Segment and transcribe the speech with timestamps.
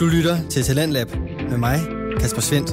[0.00, 1.08] Du lytter til Talentlab
[1.50, 1.78] med mig,
[2.20, 2.70] Kasper Svendt.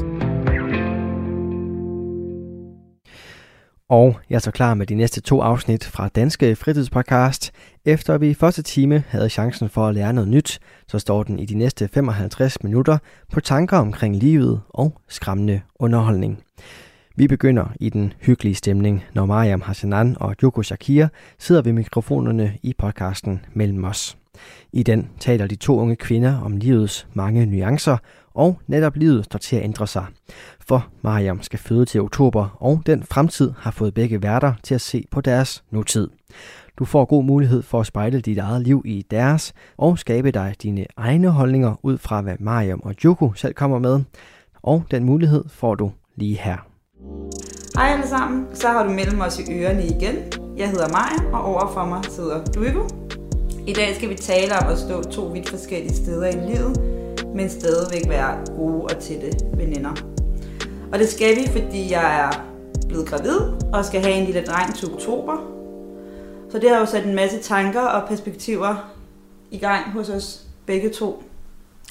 [3.89, 7.51] Og jeg er så klar med de næste to afsnit fra Danske Fritidspodcast.
[7.85, 11.39] Efter vi i første time havde chancen for at lære noget nyt, så står den
[11.39, 12.97] i de næste 55 minutter
[13.31, 16.43] på tanker omkring livet og skræmmende underholdning.
[17.15, 21.07] Vi begynder i den hyggelige stemning, når Mariam Hassanan og Joko Shakir
[21.39, 24.17] sidder ved mikrofonerne i podcasten Mellem os.
[24.77, 27.97] I den taler de to unge kvinder om livets mange nuancer,
[28.33, 30.05] og netop livet står til at ændre sig.
[30.67, 34.81] For Mariam skal føde til oktober, og den fremtid har fået begge værter til at
[34.81, 36.09] se på deres nutid.
[36.79, 40.55] Du får god mulighed for at spejle dit eget liv i deres, og skabe dig
[40.63, 43.99] dine egne holdninger ud fra, hvad Mariam og Joko selv kommer med.
[44.63, 46.57] Og den mulighed får du lige her.
[47.75, 50.15] Hej alle sammen, så har du mellem os i ørerne igen.
[50.57, 52.87] Jeg hedder Maja, og overfor mig sidder Duigo.
[53.67, 56.81] I dag skal vi tale om at stå to vidt forskellige steder i livet,
[57.35, 59.91] men stadigvæk være gode og tætte veninder.
[60.91, 62.45] Og det skal vi, fordi jeg er
[62.87, 63.39] blevet gravid
[63.73, 65.37] og skal have en lille dreng til oktober.
[66.51, 68.93] Så det har jo sat en masse tanker og perspektiver
[69.51, 71.23] i gang hos os begge to.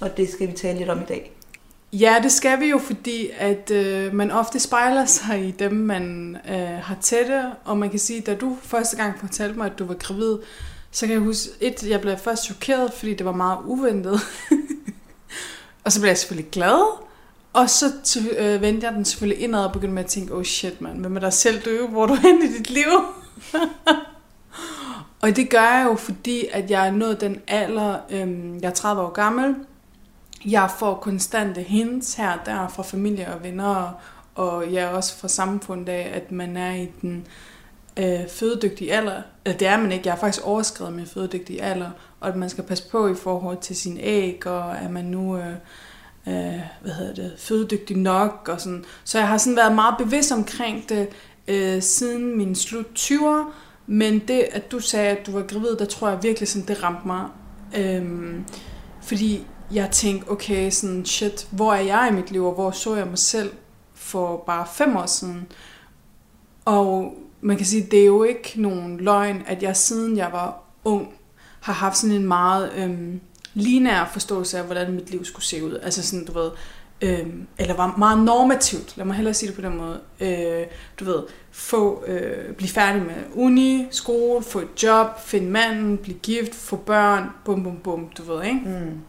[0.00, 1.32] Og det skal vi tale lidt om i dag.
[1.92, 6.36] Ja, det skal vi jo, fordi at øh, man ofte spejler sig i dem, man
[6.50, 7.42] øh, har tætte.
[7.64, 10.36] Og man kan sige, da du første gang fortalte mig, at du var gravid,
[10.96, 14.20] så kan jeg huske, et, jeg blev først chokeret, fordi det var meget uventet.
[15.84, 16.98] og så blev jeg selvfølgelig glad.
[17.52, 17.86] Og så
[18.38, 21.16] øh, vendte jeg den selvfølgelig indad og begyndte med at tænke, oh shit man, hvem
[21.16, 21.88] er der selv døve?
[21.88, 22.86] Hvor er du hen i dit liv?
[25.22, 28.74] og det gør jeg jo, fordi at jeg er nået den alder, øh, jeg er
[28.74, 29.54] 30 år gammel.
[30.44, 33.92] Jeg får konstante hints her og der fra familie og venner,
[34.34, 37.55] og jeg ja, også fra samfundet af, at man er i den øh,
[37.96, 39.22] Øh, fødedygtige alder.
[39.44, 42.50] Eller det er man ikke, jeg har faktisk overskrevet min fødedygtige alder, og at man
[42.50, 45.36] skal passe på i forhold til sin æg, og er man nu...
[45.36, 45.54] Øh,
[46.28, 48.84] øh, hvad hedder det, fødedygtig nok og sådan.
[49.04, 51.08] Så jeg har sådan været meget bevidst omkring det
[51.48, 53.50] øh, siden min slut 20'er,
[53.86, 56.82] men det, at du sagde, at du var gravid, der tror jeg virkelig sådan, det
[56.82, 57.24] ramte mig.
[57.76, 58.44] Øhm,
[59.02, 62.96] fordi jeg tænkte, okay, sådan shit, hvor er jeg i mit liv, og hvor så
[62.96, 63.52] jeg mig selv
[63.94, 65.46] for bare fem år siden?
[66.64, 70.62] Og man kan sige, det er jo ikke nogen løgn, at jeg siden jeg var
[70.84, 71.14] ung,
[71.60, 73.20] har haft sådan en meget øhm,
[73.54, 75.78] linær forståelse af, hvordan mit liv skulle se ud.
[75.82, 76.50] Altså sådan, du ved,
[77.00, 77.26] øh,
[77.58, 80.00] eller var meget normativt, lad mig hellere sige det på den måde.
[80.20, 80.66] Øh,
[81.00, 86.18] du ved, få, øh, blive færdig med uni, skole, få et job, finde manden, blive
[86.18, 88.60] gift, få børn, bum bum bum, du ved, ikke?
[88.64, 89.00] Mm.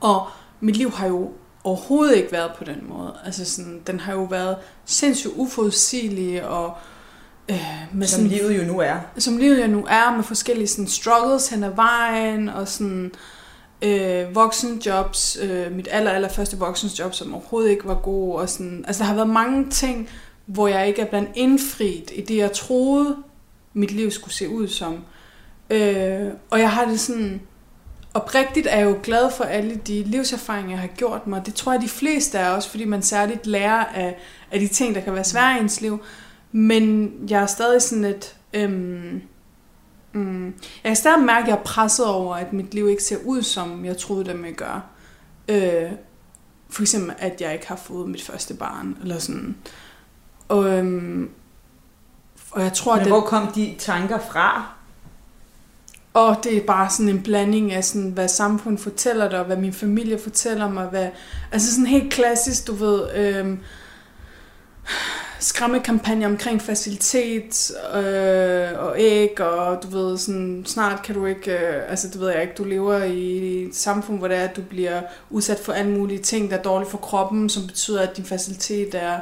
[0.00, 0.26] Og
[0.60, 1.32] mit liv har jo
[1.64, 3.14] overhovedet ikke været på den måde.
[3.24, 6.76] Altså sådan, den har jo været sindssygt uforudsigelig og
[7.48, 7.56] øh,
[7.92, 8.94] med som sådan, livet jo nu er.
[9.18, 13.12] Som livet jo nu er, med forskellige sådan, struggles hen ad vejen, og sådan,
[13.82, 18.34] øh, voksenjobs, øh, mit aller, aller første voksenjob, som overhovedet ikke var god.
[18.34, 20.08] Og sådan, altså, der har været mange ting,
[20.46, 23.16] hvor jeg ikke er blandt indfriet i det, jeg troede,
[23.74, 25.04] mit liv skulle se ud som.
[25.70, 27.40] Øh, og jeg har det sådan...
[28.14, 31.46] Oprigtigt er jeg jo glad for alle de livserfaringer, jeg har gjort mig.
[31.46, 34.16] Det tror jeg, de fleste er også, fordi man særligt lærer af,
[34.50, 36.02] af de ting, der kan være svære i ens liv.
[36.52, 38.36] Men jeg er stadig sådan et...
[38.54, 39.22] Øhm,
[40.14, 40.44] Mm.
[40.44, 43.42] Jeg kan stadig mærke, at jeg er presset over, at mit liv ikke ser ud,
[43.42, 44.82] som jeg troede, det ville gøre.
[45.48, 45.92] Øh,
[46.70, 49.56] for eksempel, at jeg ikke har fået mit første barn, eller sådan.
[50.48, 51.30] Og, øhm,
[52.50, 54.72] og jeg tror, Men hvor kom de tanker fra?
[56.14, 59.56] Og det er bare sådan en blanding af, sådan, hvad samfundet fortæller dig, og hvad
[59.56, 60.86] min familie fortæller mig.
[60.86, 61.08] Hvad,
[61.52, 63.14] altså sådan helt klassisk, du ved...
[63.14, 63.58] Øhm,
[65.42, 71.90] skræmmekampagne omkring facilitet øh, og æg, og du ved, sådan, snart kan du ikke, øh,
[71.90, 74.62] altså det ved jeg ikke, du lever i et samfund, hvor det er, at du
[74.62, 75.00] bliver
[75.30, 78.94] udsat for alle mulige ting, der er dårligt for kroppen, som betyder, at din facilitet
[78.94, 79.14] er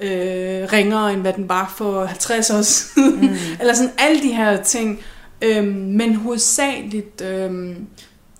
[0.00, 3.20] øh, ringere, end hvad den var for 50 år siden.
[3.20, 3.36] Mm.
[3.60, 5.00] Eller sådan alle de her ting.
[5.42, 7.76] Øh, men hovedsageligt øh,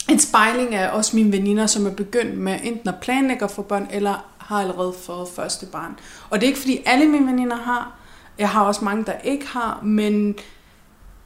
[0.09, 3.89] en spejling af også mine veninder, som er begyndt med enten at planlægge for børn,
[3.93, 5.99] eller har allerede fået første barn.
[6.31, 7.93] Og det er ikke fordi alle mine veninder har.
[8.39, 10.35] Jeg har også mange, der ikke har, men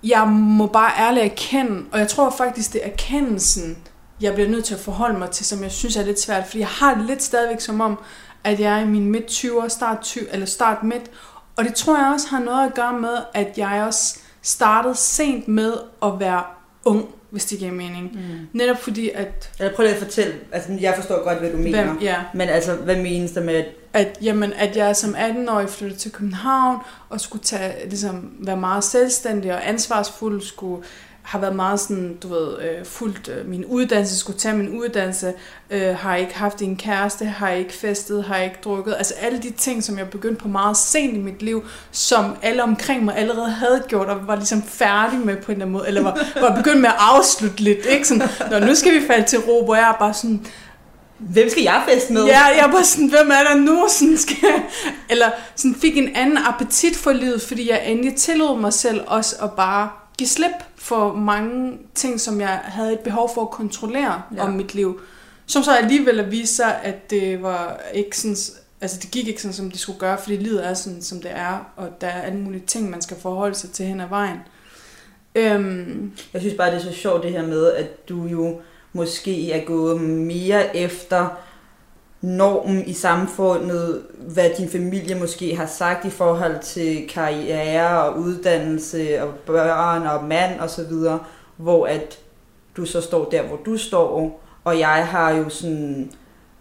[0.02, 3.78] jeg må bare ærligt erkende, og jeg tror faktisk, det er erkendelsen,
[4.20, 6.58] jeg bliver nødt til at forholde mig til, som jeg synes er lidt svært, fordi
[6.58, 7.98] jeg har det lidt stadigvæk som om,
[8.44, 11.10] at jeg er i min midt 20'er, start, 20, eller start midt,
[11.56, 15.48] og det tror jeg også har noget at gøre med, at jeg også startede sent
[15.48, 15.72] med
[16.02, 16.42] at være
[16.84, 18.10] ung hvis det giver mening.
[18.14, 18.48] Mm.
[18.52, 19.50] Netop fordi, at...
[19.58, 21.84] Eller prøv lige at fortælle, altså jeg forstår godt, hvad du mener.
[21.84, 22.16] Hvem, ja.
[22.34, 23.66] Men altså, hvad menes der med, at...
[23.92, 26.78] At, jamen, at jeg som 18-årig flyttede til København,
[27.08, 30.84] og skulle tage, ligesom, være meget selvstændig og ansvarsfuld, skulle
[31.28, 35.32] har været meget sådan, du ved, øh, fuldt øh, min uddannelse, skulle tage min uddannelse,
[35.70, 38.94] øh, har ikke haft en kæreste, har ikke festet, har ikke drukket.
[38.98, 42.62] Altså alle de ting, som jeg begyndte på meget sent i mit liv, som alle
[42.62, 45.88] omkring mig allerede havde gjort, og var ligesom færdig med på en eller anden måde,
[45.88, 48.08] eller var, var begyndt med at afslutte lidt, ikke?
[48.08, 50.46] Sådan, Nå, nu skal vi falde til ro, hvor jeg er bare sådan,
[51.18, 52.24] Hvem skal jeg feste med?
[52.24, 53.86] Ja, jeg var sådan, hvem er der nu?
[53.88, 54.62] Sådan skal jeg,
[55.08, 59.36] eller sådan fik en anden appetit for livet, fordi jeg endelig tillod mig selv også
[59.42, 64.22] at bare give slip for mange ting, som jeg havde et behov for at kontrollere
[64.36, 64.42] ja.
[64.42, 65.00] om mit liv.
[65.46, 68.36] Som så alligevel viste sig, at det var ikke sådan,
[68.80, 71.30] altså det gik ikke sådan, som det skulle gøre, fordi livet er sådan, som det
[71.30, 74.38] er, og der er alle mulige ting, man skal forholde sig til hen ad vejen.
[75.34, 76.12] Øhm.
[76.32, 78.60] Jeg synes bare, det er så sjovt det her med, at du jo
[78.92, 81.28] måske er gået mere efter
[82.20, 89.22] normen i samfundet, hvad din familie måske har sagt i forhold til karriere og uddannelse
[89.22, 91.18] og børn og mand og så videre,
[91.56, 92.18] hvor at
[92.76, 96.10] du så står der, hvor du står, og jeg har jo sådan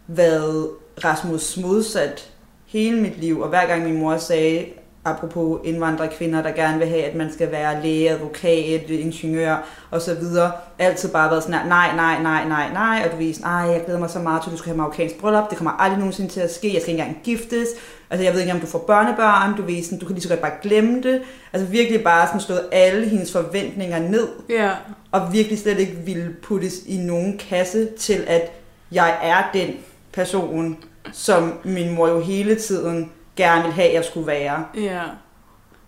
[0.07, 0.69] været
[1.03, 2.29] Rasmus modsat
[2.65, 4.65] hele mit liv, og hver gang min mor sagde,
[5.07, 10.13] apropos indvandrerkvinder, der gerne vil have, at man skal være læge, advokat, ingeniør og så
[10.13, 10.51] videre.
[10.79, 13.99] Altid bare været sådan, nej, nej, nej, nej, nej, og du ved nej, jeg glæder
[13.99, 16.39] mig så meget til, at du skal have marokkansk bryllup, det kommer aldrig nogensinde til
[16.39, 17.67] at ske, jeg skal ikke engang giftes,
[18.09, 20.29] altså jeg ved ikke, om du får børnebørn, du ved sådan, du kan lige så
[20.29, 21.21] godt bare glemme det.
[21.53, 24.75] Altså virkelig bare sådan slået alle hendes forventninger ned, yeah.
[25.11, 28.51] og virkelig slet ikke ville puttes i nogen kasse til, at
[28.91, 29.69] jeg er den
[30.13, 30.77] person,
[31.13, 34.65] som min mor jo hele tiden gerne vil have, jeg skulle være.
[34.75, 35.01] Ja.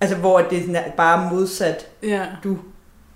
[0.01, 2.21] Altså, hvor det er bare modsat ja.
[2.43, 2.57] du.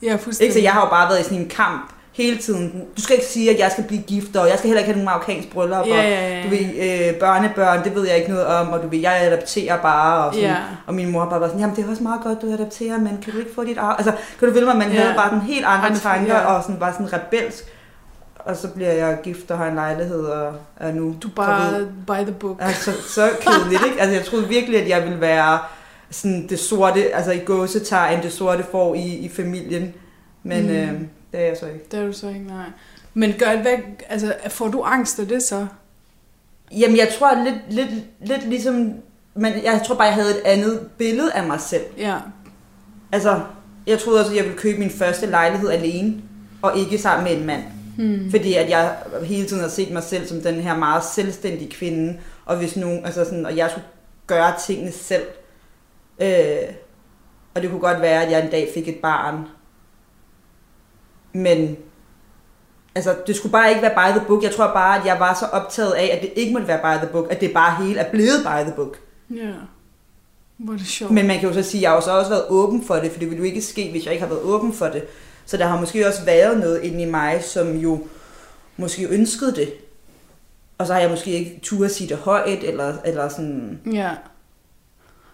[0.03, 0.43] Ja, fuldstændig.
[0.43, 2.85] Ikke, så jeg har jo bare været i sådan en kamp hele tiden.
[2.97, 5.03] Du skal ikke sige, at jeg skal blive gift, og jeg skal heller ikke have
[5.03, 6.43] nogen marokkansk bryllup, ja, ja, ja.
[6.43, 9.81] du ved, øh, børnebørn, det ved jeg ikke noget om, og du ved, jeg adapterer
[9.81, 10.55] bare, og, sådan, ja.
[10.87, 13.19] og min mor bare var sådan, jamen det er også meget godt, du adapterer, men
[13.23, 13.95] kan du ikke få dit arv?
[13.97, 15.01] Altså, kan du følge mig, man ja.
[15.01, 16.45] havde bare den helt andre Andre, tanker, ja.
[16.45, 17.63] og sådan, var sådan rebelsk
[18.45, 22.23] og så bliver jeg gift og har en lejlighed og er nu Du bare by
[22.23, 22.57] the book.
[22.61, 24.01] Altså, så kedeligt, ikke?
[24.01, 25.59] Altså, jeg troede virkelig, at jeg ville være
[26.11, 29.93] sådan det sorte, altså i gåsetegn, det sorte får i, i familien.
[30.43, 30.71] Men mm.
[30.71, 30.91] øh,
[31.31, 31.85] det er jeg så ikke.
[31.91, 32.65] Det er du så ikke, nej.
[33.13, 33.77] Men gør hvad,
[34.09, 35.67] altså, får du angst af det så?
[36.71, 37.89] Jamen, jeg tror lidt, lidt,
[38.21, 38.93] lidt ligesom,
[39.33, 41.83] men jeg tror bare, jeg havde et andet billede af mig selv.
[41.97, 42.17] Ja.
[43.11, 43.41] Altså,
[43.87, 46.21] jeg troede også, at jeg ville købe min første lejlighed alene,
[46.61, 47.63] og ikke sammen med en mand.
[47.97, 48.31] Hmm.
[48.31, 52.19] Fordi at jeg hele tiden har set mig selv som den her meget selvstændige kvinde,
[52.45, 53.87] og hvis nogen, altså sådan, og jeg skulle
[54.27, 55.23] gøre tingene selv.
[56.21, 56.73] Øh,
[57.55, 59.47] og det kunne godt være, at jeg en dag fik et barn.
[61.33, 61.77] Men
[62.95, 64.43] altså, det skulle bare ikke være by the book.
[64.43, 67.05] Jeg tror bare, at jeg var så optaget af, at det ikke måtte være by
[67.05, 68.97] the book, at det bare hele er blevet by the book.
[69.29, 69.51] Ja.
[70.57, 71.11] Hvor er det sjovt.
[71.11, 72.95] Men man kan jo så sige, at jeg har jo så også været åben for
[72.95, 75.03] det, for det ville jo ikke ske, hvis jeg ikke har været åben for det.
[75.45, 78.07] Så der har måske også været noget inde i mig, som jo
[78.77, 79.73] måske ønskede det.
[80.77, 83.79] Og så har jeg måske ikke tur at sige det højt, eller, eller sådan...
[83.93, 84.11] Ja.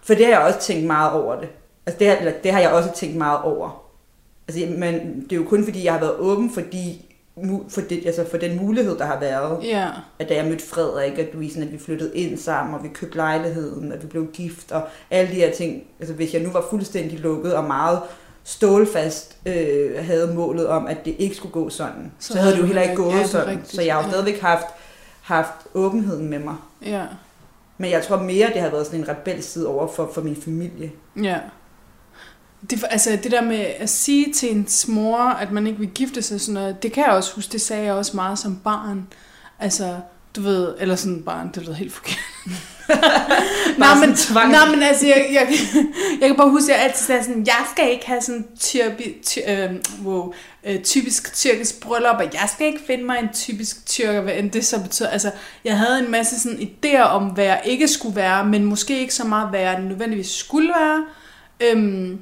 [0.02, 1.48] For det har jeg også tænkt meget over det.
[1.86, 3.82] Altså det har, eller det har jeg også tænkt meget over.
[4.48, 7.06] Altså, men det er jo kun fordi, jeg har været åben, fordi
[7.68, 9.64] for, det, altså for den mulighed, der har været.
[9.64, 9.88] Ja.
[10.18, 12.88] At da jeg mødte Frederik, at, vi, sådan, at vi flyttede ind sammen, og vi
[12.88, 15.82] købte lejligheden, at vi blev gift, og alle de her ting.
[16.00, 18.00] Altså hvis jeg nu var fuldstændig lukket og meget
[18.50, 22.60] stålfast øh, havde målet om, at det ikke skulle gå sådan, så, så havde det
[22.60, 23.48] jo heller ikke gået ja, sådan.
[23.48, 23.74] Rigtigt.
[23.74, 24.66] Så jeg har jo stadigvæk haft,
[25.22, 26.56] haft åbenheden med mig.
[26.86, 27.06] Ja.
[27.78, 30.36] Men jeg tror mere, det har været sådan en rebel side over for, for min
[30.36, 30.92] familie.
[31.22, 31.38] Ja.
[32.70, 36.22] Det, altså det der med at sige til en mor, at man ikke vil gifte
[36.22, 39.06] sig, sådan noget, det kan jeg også huske, det sagde jeg også meget som barn.
[39.58, 39.96] Altså,
[40.36, 42.18] du ved, eller sådan barn, det lyder helt forkert.
[43.78, 44.16] nej, men,
[44.50, 45.48] nej, men altså, jeg, jeg,
[46.20, 49.16] jeg kan bare huske, at jeg altid sagde sådan, jeg skal ikke have sådan tyrbi,
[49.24, 49.70] ty, øh,
[50.04, 50.32] wow,
[50.64, 54.50] øh, typisk tyrkisk bryllup, og jeg skal ikke finde mig en typisk tyrker, hvad end
[54.50, 55.08] det så betyder.
[55.08, 55.30] Altså,
[55.64, 59.14] jeg havde en masse sådan idéer om, hvad jeg ikke skulle være, men måske ikke
[59.14, 61.04] så meget, hvad jeg nødvendigvis skulle være.
[61.60, 62.18] Øhm,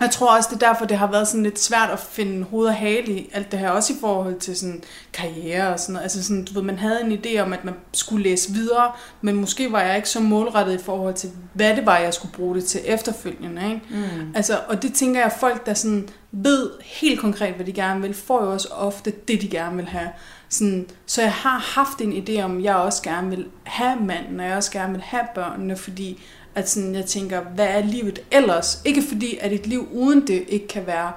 [0.00, 2.66] jeg tror også, det er derfor, det har været sådan lidt svært at finde hoved
[2.66, 6.02] og hale i alt det her, også i forhold til sådan karriere og sådan noget.
[6.02, 9.34] Altså sådan, du ved, man havde en idé om, at man skulle læse videre, men
[9.34, 12.54] måske var jeg ikke så målrettet i forhold til, hvad det var, jeg skulle bruge
[12.54, 13.64] det til efterfølgende.
[13.64, 13.80] Ikke?
[13.90, 14.32] Mm.
[14.34, 18.14] Altså, og det tænker jeg, folk, der sådan ved helt konkret, hvad de gerne vil,
[18.14, 20.08] får jo også ofte det, de gerne vil have.
[20.48, 24.40] Sådan, så jeg har haft en idé om, at jeg også gerne vil have manden,
[24.40, 26.22] og jeg også gerne vil have børnene, fordi
[26.54, 28.82] at sådan, jeg tænker, hvad er livet ellers?
[28.84, 31.12] Ikke fordi, at et liv uden det ikke kan være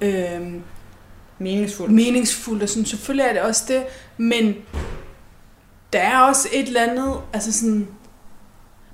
[0.00, 0.52] øh,
[1.38, 1.92] meningsfuldt.
[1.92, 3.84] meningsfuldt, og sådan, selvfølgelig er det også det,
[4.16, 4.54] men
[5.92, 7.88] der er også et eller andet, altså sådan,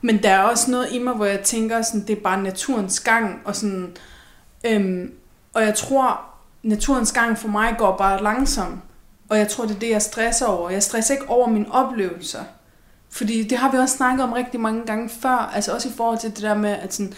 [0.01, 3.01] men der er også noget i mig, hvor jeg tænker, sådan, det er bare naturens
[3.01, 3.97] gang, og sådan,
[4.65, 5.13] øhm,
[5.55, 6.21] og jeg tror,
[6.63, 8.81] naturens gang for mig går bare langsomt.
[9.29, 10.71] Og jeg tror, det er det, jeg stresser over.
[10.71, 12.45] Jeg stresser ikke over mine oplevelser.
[13.13, 15.51] Fordi det har vi også snakket om rigtig mange gange før.
[15.55, 17.13] Altså også i forhold til det der med at sådan,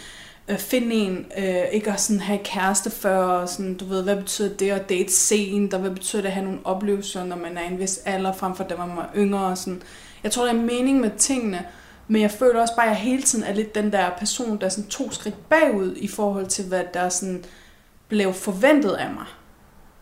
[0.47, 4.15] øh, finde en, øh, ikke at sådan have kæreste før, og sådan, du ved, hvad
[4.15, 7.57] betyder det at date sent, og hvad betyder det at have nogle oplevelser, når man
[7.57, 9.45] er i en vis alder, frem for da man var yngre.
[9.45, 9.81] Og sådan.
[10.23, 11.65] Jeg tror, der er mening med tingene,
[12.07, 14.65] men jeg føler også bare, at jeg hele tiden er lidt den der person, der
[14.65, 17.43] er sådan to skridt bagud i forhold til, hvad der sådan
[18.07, 19.25] blev forventet af mig.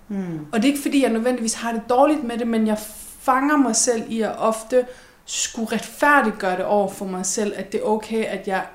[0.07, 0.39] Mm.
[0.51, 2.77] Og det er ikke fordi, jeg nødvendigvis har det dårligt med det, men jeg
[3.19, 4.85] fanger mig selv i at ofte
[5.25, 8.65] skulle retfærdiggøre det over for mig selv, at det er okay, at jeg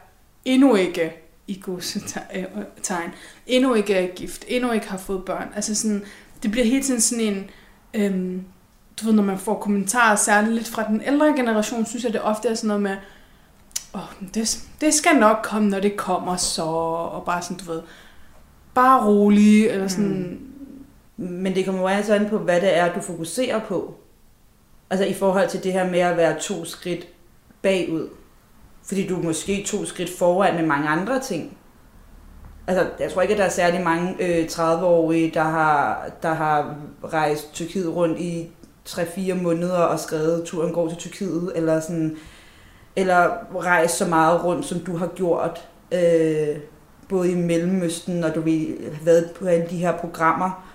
[0.45, 1.65] endnu ikke i
[2.83, 3.11] tegn,
[3.47, 5.49] endnu ikke er gift, endnu ikke har fået børn.
[5.55, 6.05] Altså sådan,
[6.43, 7.51] det bliver hele tiden sådan en,
[7.95, 8.45] øhm,
[9.01, 12.23] du ved, når man får kommentarer, særligt lidt fra den ældre generation, synes jeg, det
[12.23, 12.97] ofte er sådan noget med,
[13.95, 17.73] åh, oh, det, det skal nok komme, når det kommer så, og bare sådan, du
[17.73, 17.83] ved,
[18.75, 20.41] bare rolig, eller sådan,
[21.19, 21.27] Mm.
[21.27, 23.95] Men det kommer jo altså an på, hvad det er, du fokuserer på.
[24.91, 27.09] Altså i forhold til det her med at være to skridt
[27.63, 28.09] bagud.
[28.83, 31.59] Fordi du er måske to skridt foran med mange andre ting.
[32.67, 36.77] Altså, jeg tror ikke, at der er særlig mange øh, 30-årige, der har, der har
[37.05, 38.51] rejst Tyrkiet rundt i
[38.89, 42.17] 3-4 måneder og skrevet, turen går til Tyrkiet, eller sådan,
[42.97, 46.57] eller rejst så meget rundt, som du har gjort, øh,
[47.09, 50.68] både i Mellemøsten, og du har været på alle de her programmer.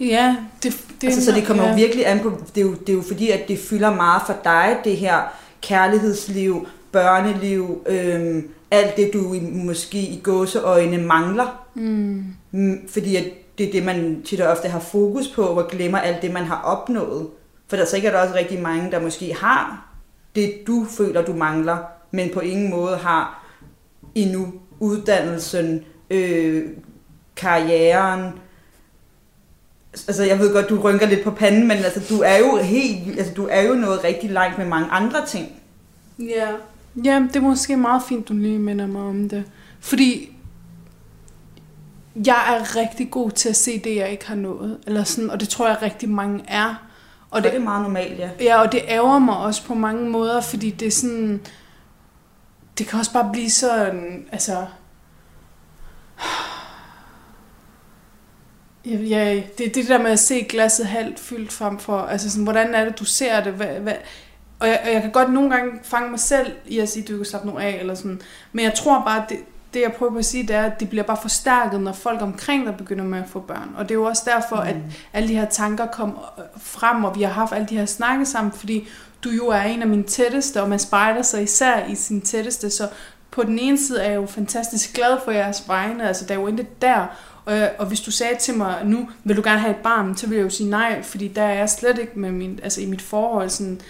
[0.00, 1.74] Ja, det, det altså, så det kommer ja.
[1.74, 4.36] virkelig an på, det er jo, det er jo fordi, at det fylder meget for
[4.44, 5.20] dig, det her
[5.62, 11.66] kærlighedsliv, børneliv, øhm, alt det, du i, måske i gåseøjne mangler.
[11.74, 12.24] Mm.
[12.50, 13.24] Mm, Fordi at
[13.58, 16.44] det er det, man tit og ofte har fokus på, og glemmer alt det, man
[16.44, 17.26] har opnået.
[17.68, 19.88] For der er sikkert også rigtig mange, der måske har
[20.34, 21.76] det, du føler, du mangler,
[22.10, 23.44] men på ingen måde har
[24.14, 26.64] endnu uddannelsen, øh,
[27.36, 28.32] karrieren.
[30.08, 33.18] Altså, jeg ved godt, du rynker lidt på panden, men altså, du er jo helt,
[33.18, 35.48] altså, du er jo noget rigtig langt med mange andre ting.
[36.18, 36.48] Ja.
[37.04, 39.44] ja, det er måske meget fint, du lige minder mig om det.
[39.80, 40.36] Fordi
[42.26, 44.78] jeg er rigtig god til at se det, jeg ikke har nået.
[44.86, 46.68] Eller sådan, og det tror jeg rigtig mange er.
[46.68, 46.76] Og
[47.30, 48.30] Og det, det er meget normalt, ja.
[48.40, 51.40] Ja, og det ærger mig også på mange måder, fordi det er sådan...
[52.78, 54.66] Det kan også bare blive sådan, altså...
[58.86, 62.30] Ja, ja, det er det der med at se glasset halvt fyldt frem for, altså
[62.30, 63.94] sådan, hvordan er det, du ser det, hvad, hvad,
[64.58, 67.08] og jeg, og jeg kan godt nogle gange fange mig selv i at sige, at
[67.08, 68.20] du kan slappe nu af, eller sådan,
[68.52, 69.38] men jeg tror bare, det,
[69.74, 72.22] det jeg prøver på at sige, det er, at det bliver bare forstærket, når folk
[72.22, 73.74] omkring dig begynder med at få børn.
[73.76, 74.68] Og det er jo også derfor, mm.
[74.68, 74.76] at
[75.12, 76.18] alle de her tanker kom
[76.56, 78.88] frem, og vi har haft alle de her snakke sammen, fordi
[79.24, 82.70] du jo er en af mine tætteste, og man spejler sig især i sin tætteste,
[82.70, 82.88] så
[83.30, 86.38] på den ene side er jeg jo fantastisk glad for jeres vegne, altså der er
[86.38, 87.06] jo intet der,
[87.44, 90.26] og, og hvis du sagde til mig nu, vil du gerne have et barn, så
[90.26, 92.86] vil jeg jo sige nej, fordi der er jeg slet ikke med min, altså i
[92.86, 93.80] mit forhold sådan,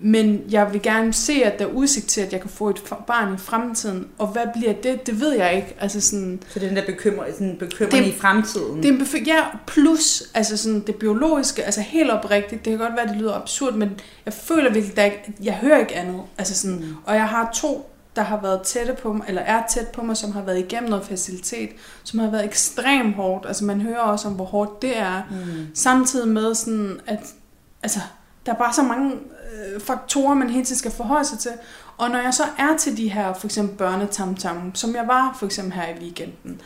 [0.00, 2.82] men jeg vil gerne se, at der er udsigt til, at jeg kan få et
[3.06, 4.08] barn i fremtiden.
[4.18, 5.06] Og hvad bliver det?
[5.06, 5.76] Det ved jeg ikke.
[5.80, 8.82] Altså sådan, Så det er den der bekymring, sådan bekymring Det- i fremtiden.
[8.82, 12.96] det er en ja, plus altså sådan det biologiske, altså helt oprigtigt, det kan godt
[12.96, 13.90] være, det lyder absurd, men
[14.26, 15.12] jeg føler virkelig, at
[15.42, 16.20] jeg hører ikke andet.
[16.38, 16.94] Altså sådan, mm.
[17.06, 20.16] Og jeg har to, der har været tætte på mig, eller er tæt på mig,
[20.16, 21.70] som har været igennem noget facilitet,
[22.04, 23.46] som har været ekstremt hårdt.
[23.46, 25.22] Altså man hører også om, hvor hårdt det er.
[25.30, 25.66] Mm.
[25.74, 27.20] Samtidig med sådan, at
[27.82, 28.00] altså,
[28.46, 31.52] der er bare så mange øh, faktorer, man hele tiden skal forholde sig til.
[31.96, 35.46] Og når jeg så er til de her, for eksempel børnetamtam, som jeg var for
[35.46, 36.60] eksempel her i weekenden,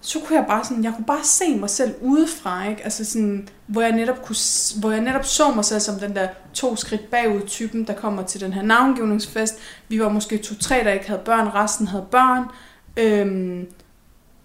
[0.00, 2.84] så kunne jeg bare sådan, jeg kunne bare se mig selv udefra, ikke?
[2.84, 4.36] Altså sådan, hvor jeg netop kunne,
[4.80, 8.22] hvor jeg netop så mig selv som den der to skridt bagud typen, der kommer
[8.22, 9.58] til den her navngivningsfest.
[9.88, 12.44] Vi var måske to-tre, der ikke havde børn, resten havde børn.
[12.96, 13.66] Øhm,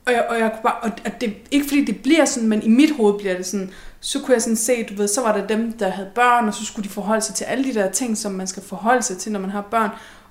[0.06, 2.64] og jeg, og jeg kunne bare, og og det, ikke fordi det bliver sådan, men
[2.64, 5.38] i mit hoved bliver det sådan, så kunne jeg sådan se, du ved, så var
[5.38, 7.92] der dem, der havde børn, og så skulle de forholde sig til alle de der
[7.92, 9.90] ting, som man skal forholde sig til, når man har børn.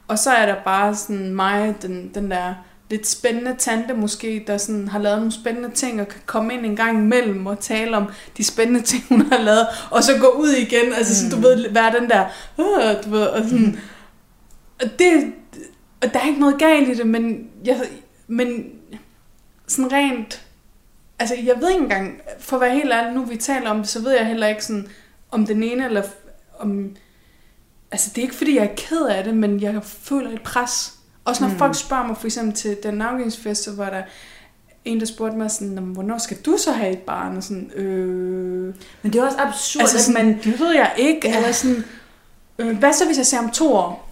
[0.09, 2.55] Og så er der bare sådan mig, den, den der
[2.91, 6.67] lidt spændende tante måske, der sådan har lavet nogle spændende ting, og kan komme ind
[6.67, 10.27] en gang imellem og tale om de spændende ting, hun har lavet, og så gå
[10.27, 12.25] ud igen, altså sådan, du ved, være den der,
[12.59, 13.81] øh, du ved, og sådan,
[14.83, 15.33] og det,
[16.03, 17.81] og der er ikke noget galt i det, men jeg,
[18.27, 18.65] men
[19.67, 20.47] sådan rent,
[21.19, 23.89] altså jeg ved ikke engang, for at være helt ærlig, nu vi taler om det,
[23.89, 24.89] så ved jeg heller ikke sådan,
[25.31, 26.03] om den ene eller
[26.59, 26.97] om,
[27.91, 30.93] altså det er ikke fordi jeg er ked af det, men jeg føler et pres.
[31.25, 31.59] Også når Mm.
[31.59, 34.03] folk spørger mig for eksempel til den navngivningsfest, så var der
[34.85, 37.37] en, der spurgte mig sådan, "Nå, men hvornår skal du så have et barn?
[37.37, 40.39] Og sådan, øh, Men det er også absurd, altså at sådan, man...
[40.45, 41.29] det ved jeg ikke.
[41.29, 41.37] Ja.
[41.37, 41.85] Eller sådan,
[42.59, 44.11] øh, hvad så hvis jeg ser om to år?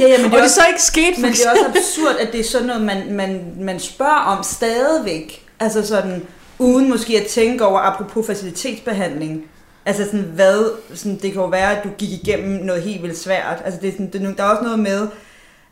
[0.00, 1.50] Ja, ja, men og det er det også så ikke skete, for Men det er
[1.50, 5.46] også absurd, at det er sådan noget, man, man, man spørger om stadigvæk.
[5.60, 6.22] Altså sådan,
[6.58, 9.44] uden måske at tænke over, apropos facilitetsbehandling,
[9.86, 13.18] altså sådan, hvad, sådan, det kan jo være, at du gik igennem noget helt vildt
[13.18, 13.62] svært.
[13.64, 15.08] Altså det er sådan, det, der er også noget med,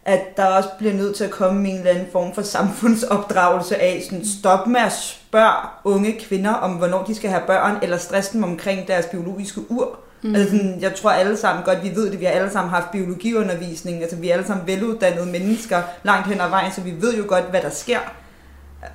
[0.08, 4.02] at der også bliver nødt til at komme en eller anden form for samfundsopdragelse af,
[4.04, 8.32] sådan, stop med at spørge unge kvinder om, hvornår de skal have børn, eller stresse
[8.32, 9.98] dem omkring deres biologiske ur.
[10.22, 10.34] Mm.
[10.34, 12.90] Altså sådan, jeg tror alle sammen godt, vi ved det, vi har alle sammen haft
[12.90, 17.16] biologiundervisning, altså vi er alle sammen veluddannede mennesker langt hen ad vejen, så vi ved
[17.16, 17.98] jo godt, hvad der sker.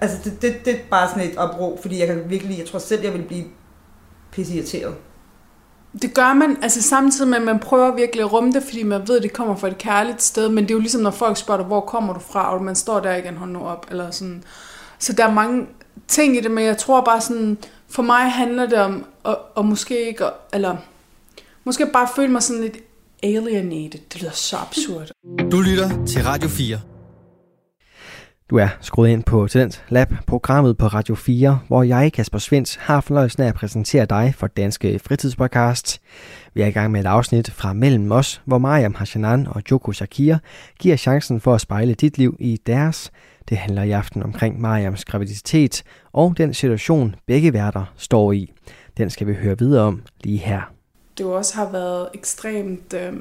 [0.02, 2.80] Altså det, det, det er bare sådan et opråb, fordi jeg kan virkelig, jeg tror
[2.80, 3.44] selv, jeg vil blive
[4.32, 4.96] pisse irriteret.
[6.02, 9.08] Det gør man, altså samtidig med, at man prøver virkelig at rumme det, fordi man
[9.08, 11.38] ved, at det kommer fra et kærligt sted, men det er jo ligesom, når folk
[11.38, 14.12] spørger dig, hvor kommer du fra, og man står der igen, hånd nu op, eller
[14.12, 14.44] sådan.
[15.00, 15.66] Så der er mange
[16.08, 17.58] ting i det, men jeg tror bare sådan,
[17.90, 20.76] for mig handler det om, og, og måske ikke, eller
[21.64, 22.78] måske bare føle mig sådan lidt
[23.24, 24.00] alienated.
[24.14, 25.08] Det lyder så absurd.
[25.52, 26.80] Du lytter til Radio 4.
[28.50, 32.76] Du er skruet ind på Talent Lab, programmet på Radio 4, hvor jeg, Kasper Svens,
[32.76, 36.02] har fornøjelsen af at præsentere dig for Danske Fritidspodcast.
[36.54, 39.92] Vi er i gang med et afsnit fra Mellem os, hvor Mariam Hashanan og Joko
[39.92, 40.38] Shakir
[40.80, 43.12] giver chancen for at spejle dit liv i deres.
[43.50, 45.84] Det handler i aften omkring Mariams graviditet
[46.14, 48.54] og den situation, begge værter står i.
[48.98, 50.62] Den skal vi høre videre om lige her.
[51.18, 53.14] Det jo også har været ekstremt øh,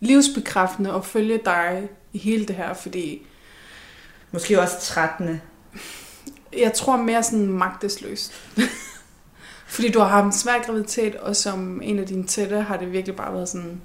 [0.00, 3.22] livsbekræftende at følge dig i hele det her, fordi
[4.32, 5.42] Måske også 13.
[6.58, 8.32] Jeg tror mere sådan magtesløst.
[9.66, 12.92] Fordi du har haft en svær graviditet, og som en af dine tætte har det
[12.92, 13.80] virkelig bare været sådan...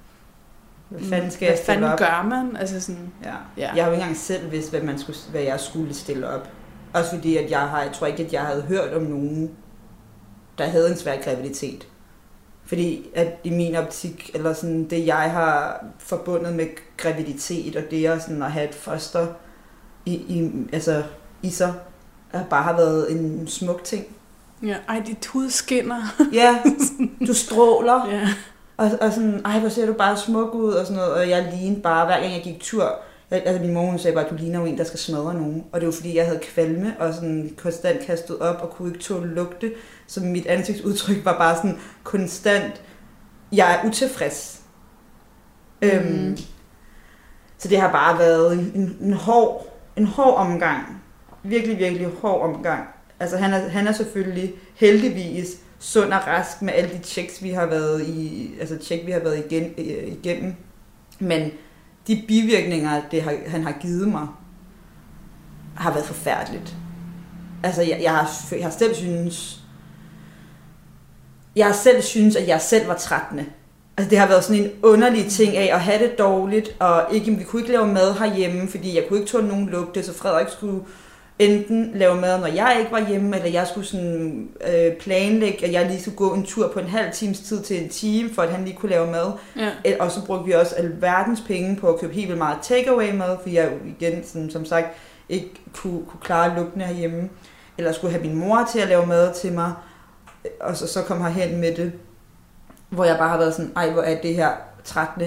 [0.88, 1.98] Hvad fanden skal hvad jeg stille fanden op?
[1.98, 2.56] gør man?
[2.56, 3.34] Altså sådan, Ja.
[3.56, 3.72] Ja.
[3.74, 6.48] Jeg har jo ikke engang selv vidst, hvad, man skulle, hvad jeg skulle stille op.
[6.92, 9.50] Også fordi, at jeg, har, jeg tror ikke, at jeg havde hørt om nogen,
[10.58, 11.88] der havde en svær graviditet.
[12.64, 18.06] Fordi at i min optik, eller sådan det jeg har forbundet med graviditet, og det
[18.06, 19.26] at, sådan at have et foster
[20.06, 21.02] i, i, altså,
[21.42, 21.74] i sig,
[22.30, 24.06] har bare har været en smuk ting.
[24.62, 26.02] ja, ej, dit hud skinner.
[26.32, 26.58] Ja,
[27.26, 28.08] du stråler.
[28.10, 28.28] ja.
[28.76, 31.12] Og, og sådan, ej, hvor ser du bare smuk ud, og sådan noget.
[31.12, 32.98] Og jeg lignede bare, hver gang jeg gik tur,
[33.30, 35.64] jeg, altså min mor hun sagde bare, du ligner jo en, der skal smadre nogen.
[35.72, 39.00] Og det var fordi, jeg havde kvalme, og sådan konstant kastet op, og kunne ikke
[39.04, 39.72] tåle lugte.
[40.06, 42.82] Så mit ansigtsudtryk var bare sådan konstant,
[43.52, 44.60] jeg er utilfreds.
[45.82, 45.88] Mm.
[45.88, 46.36] Øhm,
[47.58, 51.02] så det har bare været en, en, en, hård, en hård omgang.
[51.42, 52.88] Virkelig, virkelig hård omgang.
[53.20, 57.50] Altså han er, han er selvfølgelig heldigvis sund og rask med alle de checks, vi
[57.50, 60.54] har været i, altså check, vi har været igen, øh, igennem.
[61.18, 61.50] Men
[62.06, 64.26] de bivirkninger, det har, han har givet mig,
[65.76, 66.76] har været forfærdeligt.
[67.62, 69.60] Altså, jeg, jeg, har, jeg har selv synes,
[71.56, 73.40] jeg har selv synes, at jeg selv var 13.
[73.96, 77.32] Altså, det har været sådan en underlig ting af at have det dårligt, og ikke,
[77.32, 80.48] vi kunne ikke lave mad herhjemme, fordi jeg kunne ikke tåle nogen lugte, så Frederik
[80.48, 80.80] skulle
[81.38, 85.72] enten lave mad, når jeg ikke var hjemme, eller jeg skulle sådan, øh, planlægge, at
[85.72, 88.42] jeg lige skulle gå en tur på en halv times tid til en time, for
[88.42, 89.32] at han lige kunne lave mad.
[89.56, 89.70] ja.
[90.00, 93.36] Og så brugte vi også alverdens penge på at købe helt vildt meget takeaway mad,
[93.42, 94.86] fordi jeg jo igen, som, som sagt,
[95.28, 97.28] ikke kunne, kunne klare lugtene herhjemme.
[97.78, 99.72] Eller skulle have min mor til at lave mad til mig,
[100.60, 101.92] og så, så kom jeg hen med det,
[102.92, 104.50] hvor jeg bare har været sådan, ej, hvor er det her
[104.84, 105.26] 13.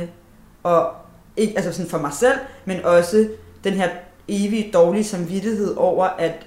[0.63, 0.91] Og
[1.37, 3.27] ikke altså sådan for mig selv, men også
[3.63, 3.89] den her
[4.27, 6.45] evige dårlige samvittighed over at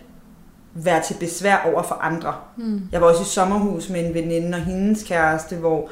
[0.74, 2.34] være til besvær over for andre.
[2.56, 2.82] Mm.
[2.92, 5.88] Jeg var også i sommerhus med en veninde og hendes kæreste, hvor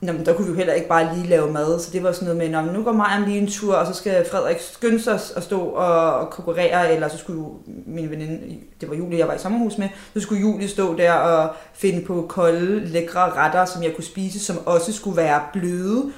[0.00, 2.12] Nå, men der kunne vi jo heller ikke bare lige lave mad, så det var
[2.12, 5.02] sådan noget med, Nå, nu går Maja lige en tur, og så skal Frederik skynde
[5.02, 7.48] sig at stå og, og konkurrere, eller så skulle
[7.86, 8.40] min veninde,
[8.80, 12.04] det var Julie, jeg var i sommerhus med, så skulle Julie stå der og finde
[12.04, 16.12] på kolde, lækre retter, som jeg kunne spise, som også skulle være bløde.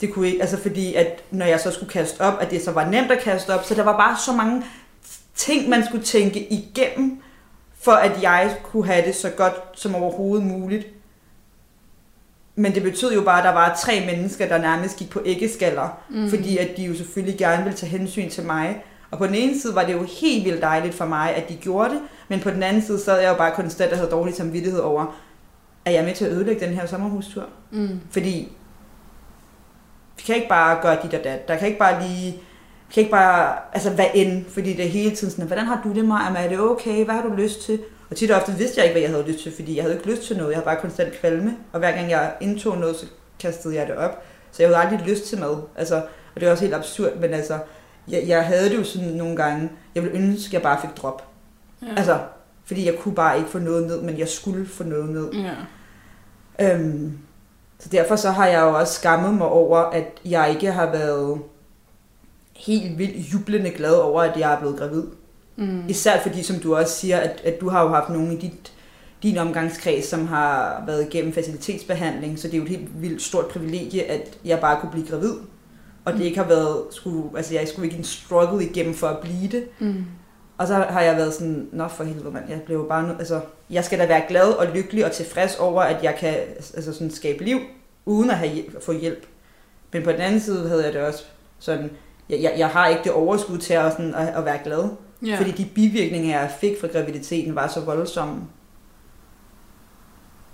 [0.00, 2.72] Det kunne ikke, altså fordi, at når jeg så skulle kaste op, at det så
[2.72, 4.64] var nemt at kaste op, så der var bare så mange
[5.34, 7.22] ting, man skulle tænke igennem,
[7.80, 10.86] for at jeg kunne have det så godt som overhovedet muligt.
[12.56, 15.88] Men det betød jo bare, at der var tre mennesker, der nærmest gik på æggeskaller,
[16.10, 16.30] mm.
[16.30, 18.84] fordi at de jo selvfølgelig gerne ville tage hensyn til mig.
[19.10, 21.54] Og på den ene side var det jo helt vildt dejligt for mig, at de
[21.54, 24.34] gjorde det, men på den anden side sad jeg jo bare konstant og havde dårlig
[24.34, 25.16] samvittighed over,
[25.84, 27.44] at jeg er med til at ødelægge den her sommerhustur.
[27.70, 28.00] Mm.
[28.10, 28.52] Fordi
[30.16, 31.48] vi kan ikke bare gøre dit og dat.
[31.48, 32.32] Der kan ikke bare lige...
[32.88, 33.56] Vi kan ikke bare...
[33.72, 34.44] Altså, hvad end?
[34.48, 36.44] Fordi det er hele tiden sådan, hvordan har du det, Maja?
[36.44, 37.04] Er det okay?
[37.04, 37.78] Hvad har du lyst til?
[38.10, 39.96] Og tit og ofte vidste jeg ikke, hvad jeg havde lyst til, fordi jeg havde
[39.96, 40.50] ikke lyst til noget.
[40.50, 41.56] Jeg havde bare konstant kvalme.
[41.72, 43.06] Og hver gang jeg indtog noget, så
[43.38, 44.22] kastede jeg det op.
[44.52, 45.56] Så jeg havde aldrig lyst til mad.
[45.76, 45.96] Altså,
[46.34, 47.58] og det er også helt absurd, men altså...
[48.08, 49.70] Jeg, jeg havde det jo sådan nogle gange...
[49.94, 51.24] Jeg ville ønske, at jeg bare fik drop.
[51.82, 51.86] Ja.
[51.96, 52.18] Altså,
[52.64, 55.30] fordi jeg kunne bare ikke få noget ned, men jeg skulle få noget ned.
[55.32, 55.54] ja.
[56.60, 57.18] Øhm,
[57.78, 61.40] så derfor så har jeg jo også skammet mig over, at jeg ikke har været
[62.56, 65.04] helt vildt jublende glad over, at jeg er blevet gravid.
[65.56, 65.88] Mm.
[65.88, 68.72] Især fordi, som du også siger, at, at du har jo haft nogen i dit
[69.22, 73.46] din omgangskreds, som har været igennem facilitetsbehandling, så det er jo et helt vildt stort
[73.46, 75.32] privilegie, at jeg bare kunne blive gravid.
[76.04, 79.18] Og det ikke har været, skulle, altså jeg skulle ikke en struggle igennem for at
[79.20, 79.64] blive det.
[79.78, 80.04] Mm.
[80.58, 83.40] Og så har jeg været sådan, nå for helvede mand, jeg blev bare, nød- altså,
[83.70, 86.34] jeg skal da være glad og lykkelig og tilfreds over, at jeg kan
[86.74, 87.58] altså sådan skabe liv,
[88.06, 89.26] uden at have hjælp, få hjælp.
[89.92, 91.24] Men på den anden side havde jeg det også
[91.58, 91.90] sådan,
[92.28, 94.88] jeg, jeg, jeg har ikke det overskud til at, sådan, at, at være glad.
[95.22, 95.26] Ja.
[95.26, 95.38] Ja.
[95.38, 98.34] Fordi de bivirkninger, jeg fik fra graviditeten, var så voldsomme.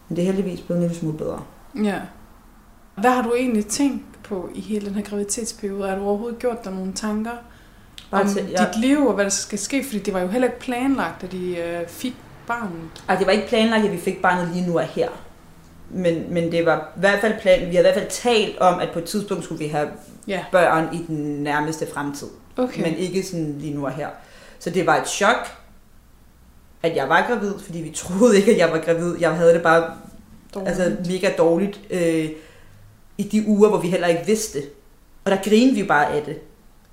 [0.08, 1.42] Men det er heldigvis blevet en lille smule bedre.
[1.84, 2.00] ja.
[2.96, 5.88] Hvad har du egentlig tænkt på i hele den her graviditetsperiode?
[5.88, 7.30] Har du overhovedet gjort dig nogle tanker
[8.10, 9.84] Bare om til- dit liv og hvad der skal ske?
[9.84, 12.14] Fordi det var jo heller ikke planlagt, at de øh, fik
[12.46, 12.90] barnet.
[13.08, 15.08] Altså, det var ikke planlagt, at vi fik barnet lige nu og her.
[15.90, 18.80] Men, men det var i hvert fald plan, vi havde i hvert fald talt om,
[18.80, 19.88] at på et tidspunkt skulle vi have
[20.26, 22.28] Ja, børn i den nærmeste fremtid.
[22.56, 22.82] okay.
[22.82, 24.08] Men ikke sådan lige nu og her.
[24.62, 25.48] Så det var et chok,
[26.82, 29.16] at jeg var gravid, fordi vi troede ikke, at jeg var gravid.
[29.20, 29.90] Jeg havde det bare
[30.54, 30.80] Dårligt.
[30.80, 32.28] altså, mega dårligt øh,
[33.18, 34.58] i de uger, hvor vi heller ikke vidste.
[35.24, 36.38] Og der grinede vi bare af det.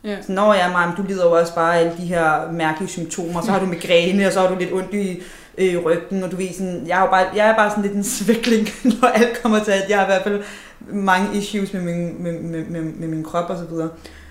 [0.03, 0.21] ja.
[0.21, 3.41] Så når jeg er du lider jo også bare af alle de her mærkelige symptomer.
[3.41, 5.21] Så har du migræne, og så har du lidt ondt i
[5.57, 7.93] øh, ryggen, og du ved sådan, jeg er, jo bare, jeg er bare sådan lidt
[7.93, 8.67] en svækling,
[9.01, 10.43] når alt kommer til, at jeg har i hvert fald
[10.87, 13.89] mange issues med min, med, med, med, med min krop og så videre.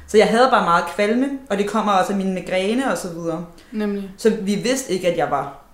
[0.09, 3.09] Så jeg havde bare meget kvalme, og det kommer også af min migræne og så
[3.13, 3.47] videre.
[3.73, 4.11] Nemlig.
[4.17, 5.65] Så vi vidste ikke, at jeg var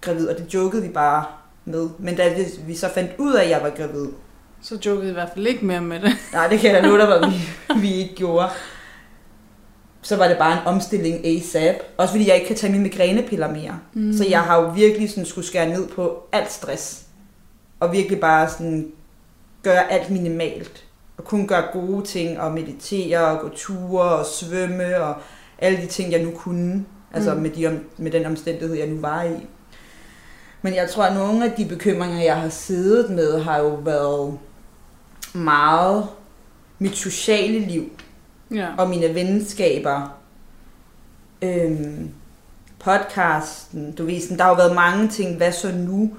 [0.00, 1.24] gravid, og det jokede vi bare
[1.64, 1.88] med.
[1.98, 4.06] Men da vi, vi så fandt ud af, at jeg var gravid,
[4.62, 6.12] Så jokede I i hvert fald ikke mere med det.
[6.32, 7.36] nej, det kan jeg da love dig, hvad vi,
[7.80, 8.48] vi ikke gjorde,
[10.02, 11.76] så var det bare en omstilling ASAP.
[11.96, 13.78] Også fordi jeg ikke kan tage mine migrænepiller mere.
[13.92, 14.12] Mm.
[14.12, 17.02] Så jeg har jo virkelig sådan skulle skære ned på alt stress.
[17.80, 18.92] Og virkelig bare sådan
[19.62, 20.85] gøre alt minimalt.
[21.18, 25.14] Og kun gøre gode ting, og meditere, og gå ture, og svømme, og
[25.58, 26.84] alle de ting, jeg nu kunne.
[27.12, 27.40] Altså Mm.
[27.40, 29.46] med, de, med den omstændighed, jeg nu var i.
[30.62, 34.38] Men jeg tror, at nogle af de bekymringer, jeg har siddet med, har jo været
[35.34, 36.06] meget
[36.78, 37.90] mit sociale liv
[38.54, 38.68] Ja.
[38.78, 40.16] og mine venskaber,
[41.42, 42.10] øhm,
[42.78, 46.10] podcasten, du ved, sådan, der har jo været mange ting, hvad så nu,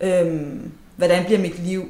[0.00, 0.20] Ja.
[0.22, 1.88] øhm, hvordan bliver mit liv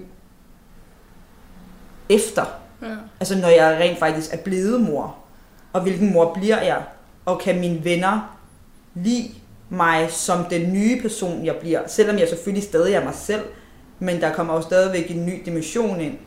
[2.08, 2.44] efter,
[2.82, 2.94] ja.
[3.20, 5.16] altså når jeg rent faktisk er blevet mor,
[5.72, 6.82] og hvilken mor bliver jeg,
[7.24, 8.38] og kan mine venner
[8.94, 9.30] lide
[9.70, 13.42] mig som den nye person, jeg bliver, selvom jeg selvfølgelig stadig er mig selv,
[13.98, 16.18] men der kommer jo stadigvæk en ny dimension ind,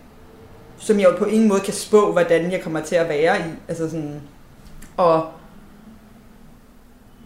[0.77, 3.51] som jeg jo på ingen måde kan spå, hvordan jeg kommer til at være i.
[3.67, 4.21] Altså sådan,
[4.97, 5.27] og,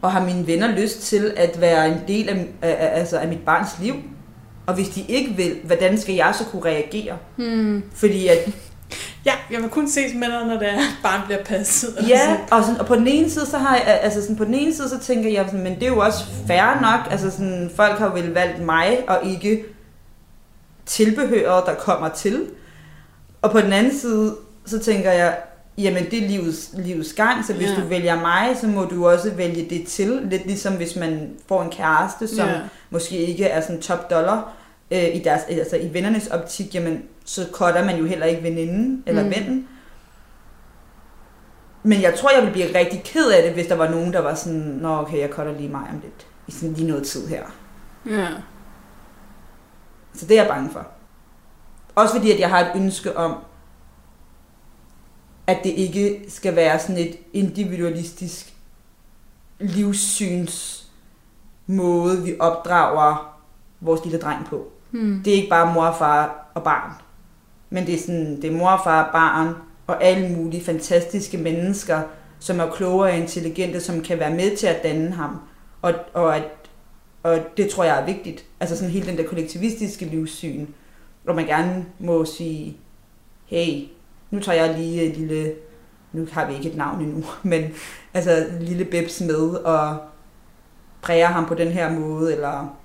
[0.01, 3.27] og har mine venner lyst til at være en del af, af, af, altså af
[3.27, 3.95] mit barns liv?
[4.67, 7.17] Og hvis de ikke vil, hvordan skal jeg så kunne reagere?
[7.35, 7.83] Hmm.
[7.93, 8.37] Fordi at
[9.25, 11.95] Ja, jeg vil kun ses med dig, når det er, barn bliver passet.
[12.07, 12.37] Ja, sådan.
[12.51, 14.75] og, sådan, og på den ene side, så har jeg, altså sådan, på den ene
[14.75, 17.97] side, så tænker jeg sådan, men det er jo også fair nok, altså sådan, folk
[17.97, 19.63] har vel valgt mig, og ikke
[20.85, 22.45] tilbehøret, der kommer til.
[23.41, 25.37] Og på den anden side, så tænker jeg,
[25.77, 27.75] jamen det er livets, livets gang, så hvis Ja.
[27.81, 30.19] du vælger mig, så må du også vælge det til.
[30.29, 32.59] Lidt ligesom hvis man får en kæreste, som Ja.
[32.89, 34.53] måske ikke er sådan top dollar
[34.91, 39.03] øh, i, deres, altså i vennernes optik, jamen så cutter man jo heller ikke veninden
[39.05, 39.29] eller Mm.
[39.29, 39.67] vennen.
[41.83, 44.19] Men jeg tror, jeg ville blive rigtig ked af det, hvis der var nogen, der
[44.21, 46.27] var sådan, nå okay, jeg cutter lige mig om lidt.
[46.47, 47.43] I sådan lige noget tid her.
[48.09, 48.27] Ja.
[50.13, 50.87] Så det er jeg bange for.
[51.95, 53.35] Også fordi, at jeg har et ønske om,
[55.47, 58.53] at det ikke skal være sådan et individualistisk
[59.59, 60.87] livssyns
[61.67, 63.39] måde, vi opdrager
[63.81, 64.67] vores lille dreng på.
[64.91, 65.21] Hmm.
[65.25, 66.91] Det er ikke bare mor, far og barn.
[67.69, 69.55] Men det er, sådan, det er mor, far, barn
[69.87, 72.01] og alle mulige fantastiske mennesker,
[72.39, 75.39] som er klogere og intelligente, som kan være med til at danne ham.
[75.81, 76.43] Og, og, at,
[77.23, 78.45] og det tror jeg er vigtigt.
[78.59, 80.67] Altså sådan hele den der kollektivistiske livssyn,
[81.23, 82.77] hvor man gerne må sige,
[83.45, 83.87] hey,
[84.35, 85.53] nu tager jeg lige et lille,
[86.13, 87.63] nu har vi ikke et navn endnu, men
[88.13, 89.97] altså lille Bebs med og
[91.01, 92.77] præger ham på den her måde, eller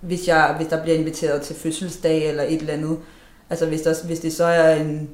[0.00, 2.98] hvis, jeg, hvis der bliver inviteret til fødselsdag eller et eller andet.
[3.50, 5.10] Altså hvis, der, hvis det så er en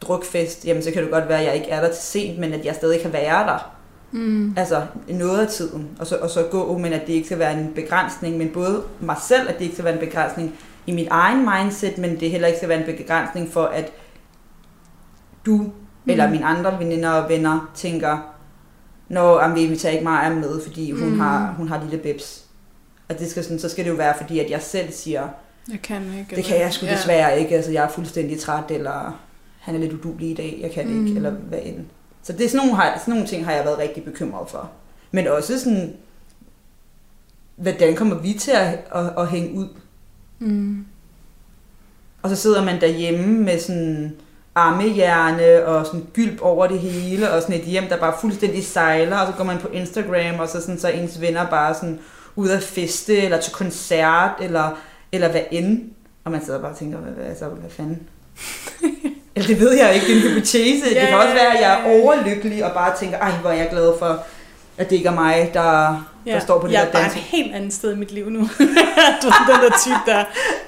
[0.00, 2.52] drukfest, jamen så kan det godt være, at jeg ikke er der til sent, men
[2.52, 3.74] at jeg stadig kan være der.
[4.12, 4.54] Mm.
[4.56, 7.60] Altså noget af tiden, og så, og så gå, men at det ikke skal være
[7.60, 11.08] en begrænsning, men både mig selv, at det ikke skal være en begrænsning i mit
[11.10, 13.92] egen mindset, men det heller ikke skal være en begrænsning for, at
[15.46, 15.72] du mm.
[16.06, 18.34] eller mine andre veninder og venner tænker,
[19.08, 21.20] når jamen, vi inviterer ikke mig med, fordi hun, Mm.
[21.20, 22.44] har, hun har lille bebs.
[23.08, 25.28] Og det skal sådan, så skal det jo være, fordi at jeg selv siger,
[25.72, 26.36] Jeg kan ikke.
[26.36, 29.20] det kan jeg sgu desværre ikke, altså jeg er fuldstændig træt, eller
[29.60, 31.06] han er lidt udulig i dag, jeg kan mm.
[31.06, 31.84] Ikke, eller hvad end.
[32.22, 34.70] Så det er sådan nogle, sådan nogle ting har jeg været rigtig bekymret for.
[35.10, 35.94] Men også sådan,
[37.56, 39.68] hvordan kommer vi til at, at, at hænge ud?
[40.38, 40.84] Mm.
[42.22, 44.16] Og så sidder man derhjemme med sådan
[44.54, 49.18] armehjerne og sådan gylp over det hele, og sådan et hjem, der bare fuldstændig sejler,
[49.18, 51.98] og så går man på Instagram, og så, sådan, så ens venner bare sådan
[52.36, 54.78] ud at feste, eller til koncert, eller,
[55.12, 55.82] eller hvad end.
[56.24, 58.00] Og man sidder bare og tænker, hvad, hvad, altså, hvad fanden?
[59.36, 60.86] eller det ved jeg ikke, det er en hypotese.
[60.86, 61.00] Yeah.
[61.00, 63.68] Det kan også være, at jeg er overlykkelig, og bare tænker, ej, hvor er jeg
[63.70, 64.24] glad for,
[64.78, 67.06] at det ikke er mig, der, Ja, der står på det jeg der er bare
[67.06, 68.38] et helt andet sted i mit liv nu.
[69.22, 70.24] du er den der type, der...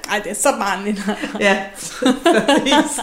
[0.09, 1.01] Ej, det er så barnligt.
[1.39, 3.01] Ja, præcis.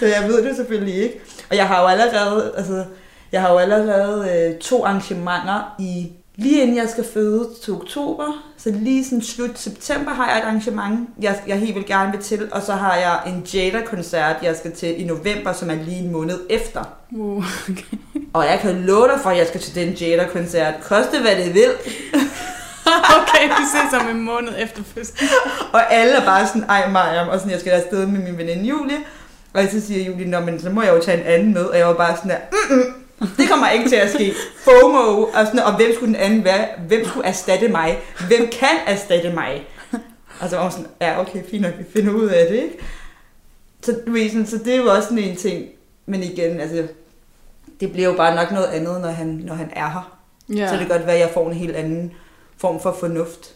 [0.00, 1.20] så jeg ved det selvfølgelig ikke.
[1.50, 2.84] Og jeg har jo allerede, altså,
[3.32, 8.24] jeg har jo allerede øh, to arrangementer i lige inden jeg skal føde til oktober.
[8.56, 12.20] Så lige sådan slut september har jeg et arrangement, jeg, jeg helt vil gerne vil
[12.20, 12.48] til.
[12.52, 16.12] Og så har jeg en Jada-koncert, jeg skal til i november, som er lige en
[16.12, 16.84] måned efter.
[17.10, 17.96] Uh, okay.
[18.34, 20.74] Og jeg kan love dig for, at jeg skal til den Jada-koncert.
[20.82, 21.70] Koste hvad det vil.
[23.18, 25.28] okay, vi ses om en måned efter fødslen.
[25.72, 28.64] Og alle er bare sådan, ej Mariam, og sådan, jeg skal afsted med min veninde
[28.68, 28.98] Julie.
[29.54, 31.64] Og så siger Julie, nå, men så må jeg jo tage en anden med.
[31.64, 32.38] Og jeg var bare sådan der,
[32.70, 33.04] mm
[33.36, 34.34] det kommer ikke til at ske.
[34.56, 36.68] FOMO, og, sådan, og hvem skulle den anden være?
[36.86, 37.98] Hvem skulle erstatte mig?
[38.28, 39.66] Hvem kan erstatte mig?
[40.40, 42.78] Og så var hun sådan, ja, okay, fint nok, vi finder ud af det, ikke?
[43.82, 45.66] Så, sådan, så det er jo også sådan en ting.
[46.06, 46.86] Men igen, altså,
[47.80, 50.18] det bliver jo bare nok noget andet, når han, når han er her.
[50.56, 50.68] Ja.
[50.68, 52.12] Så det kan godt være, at jeg får en helt anden
[52.56, 53.54] form for fornuft.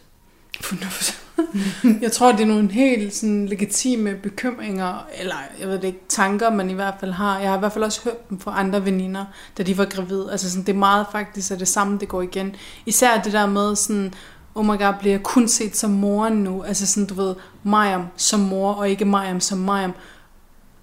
[0.61, 1.19] Fornuft.
[2.01, 6.49] jeg tror, det er nogle helt sådan, legitime bekymringer, eller jeg ved det ikke, tanker,
[6.49, 7.39] man i hvert fald har.
[7.39, 9.25] Jeg har i hvert fald også hørt dem fra andre veninder,
[9.57, 10.31] da de var gravide.
[10.31, 12.55] Altså sådan, det er meget faktisk at det samme, det går igen.
[12.85, 14.13] Især det der med sådan,
[14.55, 16.63] oh my god, bliver jeg kun set som moren nu?
[16.63, 19.93] Altså sådan, du ved, Mariam som mor, og ikke Mariam som Mariam.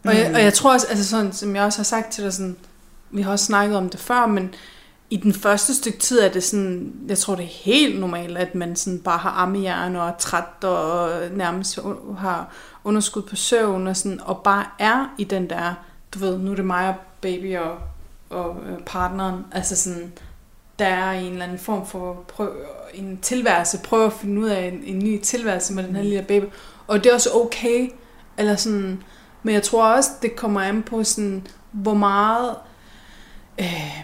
[0.04, 2.32] Og, jeg, og jeg tror også, altså sådan, som jeg også har sagt til dig,
[2.32, 2.56] sådan,
[3.10, 4.54] vi har også snakket om det før, men
[5.10, 8.54] i den første stykke tid er det sådan, jeg tror det er helt normalt, at
[8.54, 11.78] man sådan bare har armehjerne og er træt og nærmest
[12.18, 12.52] har
[12.84, 15.74] underskud på søvn og, sådan, og bare er i den der,
[16.14, 17.78] du ved, nu er det mig og baby og,
[18.30, 20.12] og øh, partneren, altså sådan,
[20.78, 22.52] der er en eller anden form for prøv,
[22.94, 26.24] en tilværelse, prøve at finde ud af en, en ny tilværelse med den her lille
[26.28, 26.44] baby,
[26.86, 27.90] og det er også okay,
[28.38, 29.02] eller sådan,
[29.42, 32.56] men jeg tror også, det kommer an på sådan, hvor meget,
[33.60, 34.00] øh,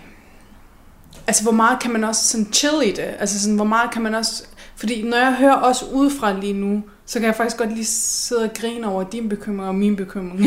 [1.27, 3.15] altså hvor meget kan man også sådan chill i det?
[3.19, 4.45] Altså sådan, hvor meget kan man også...
[4.77, 8.43] Fordi når jeg hører også udefra lige nu, så kan jeg faktisk godt lige sidde
[8.43, 10.41] og grine over din bekymring og min bekymring.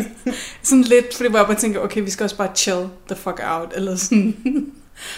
[0.62, 3.40] sådan lidt, fordi hvor jeg bare tænker, okay, vi skal også bare chill the fuck
[3.44, 4.36] out, eller sådan.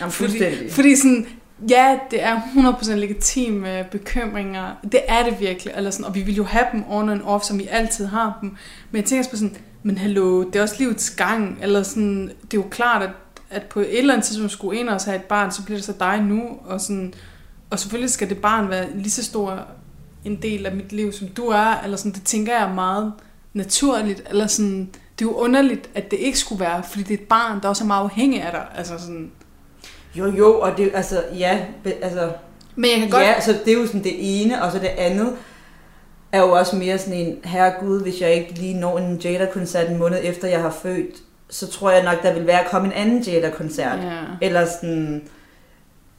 [0.00, 1.26] Jamen, fordi, fordi sådan,
[1.70, 4.74] ja, det er 100% legitime bekymringer.
[4.92, 5.72] Det er det virkelig.
[5.76, 8.38] Eller sådan, og vi vil jo have dem on and off, som vi altid har
[8.40, 8.56] dem.
[8.90, 11.58] Men jeg tænker også på sådan, men hallo, det er også livets gang.
[11.62, 13.10] Eller sådan, det er jo klart, at,
[13.50, 15.78] at på et eller andet tidspunkt skulle en af os have et barn, så bliver
[15.78, 16.42] det så dig nu.
[16.64, 17.14] Og, sådan,
[17.70, 19.66] og selvfølgelig skal det barn være lige så stor
[20.24, 21.80] en del af mit liv, som du er.
[21.84, 23.12] Eller sådan, det tænker jeg meget
[23.52, 24.22] naturligt.
[24.30, 24.88] Eller sådan,
[25.18, 27.68] det er jo underligt, at det ikke skulle være, fordi det er et barn, der
[27.68, 28.66] også er meget afhængig af dig.
[28.74, 29.30] Altså sådan,
[30.16, 31.60] Jo, jo, og det, altså, ja,
[32.02, 32.30] altså,
[32.76, 33.22] men jeg kan godt...
[33.22, 35.36] ja, så det er jo sådan det ene, og så det andet
[36.32, 39.96] er jo også mere sådan en, herregud, hvis jeg ikke lige når en Jada-koncert en
[39.98, 41.14] måned efter jeg har født,
[41.50, 43.98] så tror jeg nok, der vil være at komme en anden Jada-koncert.
[44.04, 44.20] Ja.
[44.42, 45.22] Eller sådan,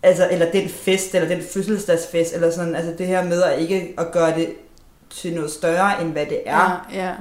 [0.04, 3.94] altså, eller den fest, eller den fødselsdagsfest, eller sådan, altså det her med at ikke
[3.98, 4.50] at gøre det
[5.10, 6.86] til noget større, end hvad det er.
[6.94, 7.14] Ja, ja.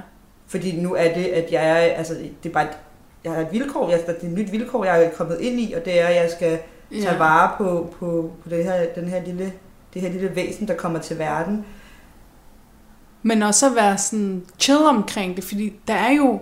[0.47, 2.79] Fordi nu er det, at jeg er, altså det er bare, et-
[3.25, 5.73] jeg har et vilkår, jeg, det er et nyt vilkår, jeg er kommet ind i,
[5.73, 6.59] og det er, at jeg skal
[6.93, 7.19] tage ja.
[7.19, 9.53] vare på, på, på det her, den her lille,
[9.95, 11.65] det her lille væsen, der kommer til verden.
[13.23, 16.41] Men også at være sådan chill omkring det, fordi der er jo,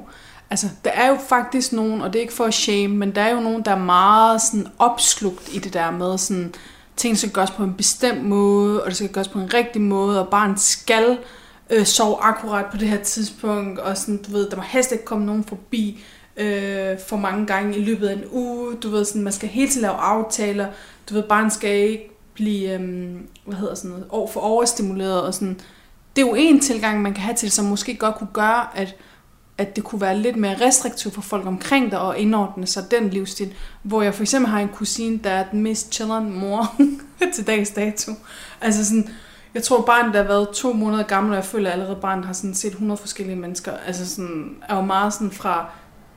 [0.50, 3.20] altså, der er jo faktisk nogen, og det er ikke for at shame, men der
[3.22, 6.54] er jo nogen, der er meget sådan opslugt i det der med sådan,
[6.96, 10.20] ting skal gøres på en bestemt måde, og det skal gøres på en rigtig måde,
[10.20, 11.18] og barnet skal
[11.70, 15.04] øh, sove akkurat på det her tidspunkt, og sådan, du ved, der må helst ikke
[15.04, 16.04] komme nogen forbi
[16.36, 19.68] øh, for mange gange i løbet af en uge, du ved, sådan, man skal hele
[19.70, 20.66] tiden lave aftaler,
[21.10, 23.14] du ved, barnet skal ikke blive, øh,
[23.46, 25.60] hvad hedder sådan noget, over- for overstimuleret, og sådan,
[26.16, 28.96] det er jo en tilgang, man kan have til som måske godt kunne gøre, at,
[29.58, 33.10] at det kunne være lidt mere restriktivt for folk omkring dig og indordne sig den
[33.10, 33.54] livsstil.
[33.82, 36.74] Hvor jeg for eksempel har en kusine, der er den mest chilleren mor
[37.34, 38.12] til dags dato.
[38.60, 39.08] Altså sådan,
[39.54, 42.24] jeg tror barnet, der har været to måneder gammel, og jeg føler at allerede barnet
[42.24, 43.72] har sådan set 100 forskellige mennesker.
[43.86, 45.66] Altså sådan, er jo meget sådan fra,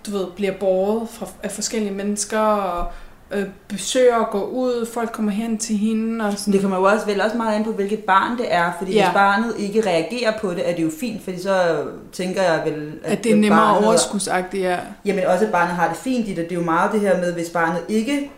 [0.06, 2.92] du ved, bliver båret fra, af forskellige mennesker, og
[3.32, 6.54] øh, besøger går ud, folk kommer hen til hende, og sådan.
[6.54, 9.06] det kommer jo også vel også meget an på, hvilket barn det er, fordi Ja.
[9.06, 12.94] hvis barnet ikke reagerer på det, er det jo fint, fordi så tænker jeg vel,
[13.04, 14.78] at, At det er nemmere overskudsagtigt, ja.
[15.06, 16.44] Jamen også, at barnet har det fint i det.
[16.50, 18.32] Det er jo meget det her med, hvis barnet ikke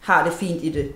[0.00, 0.92] har det fint i det.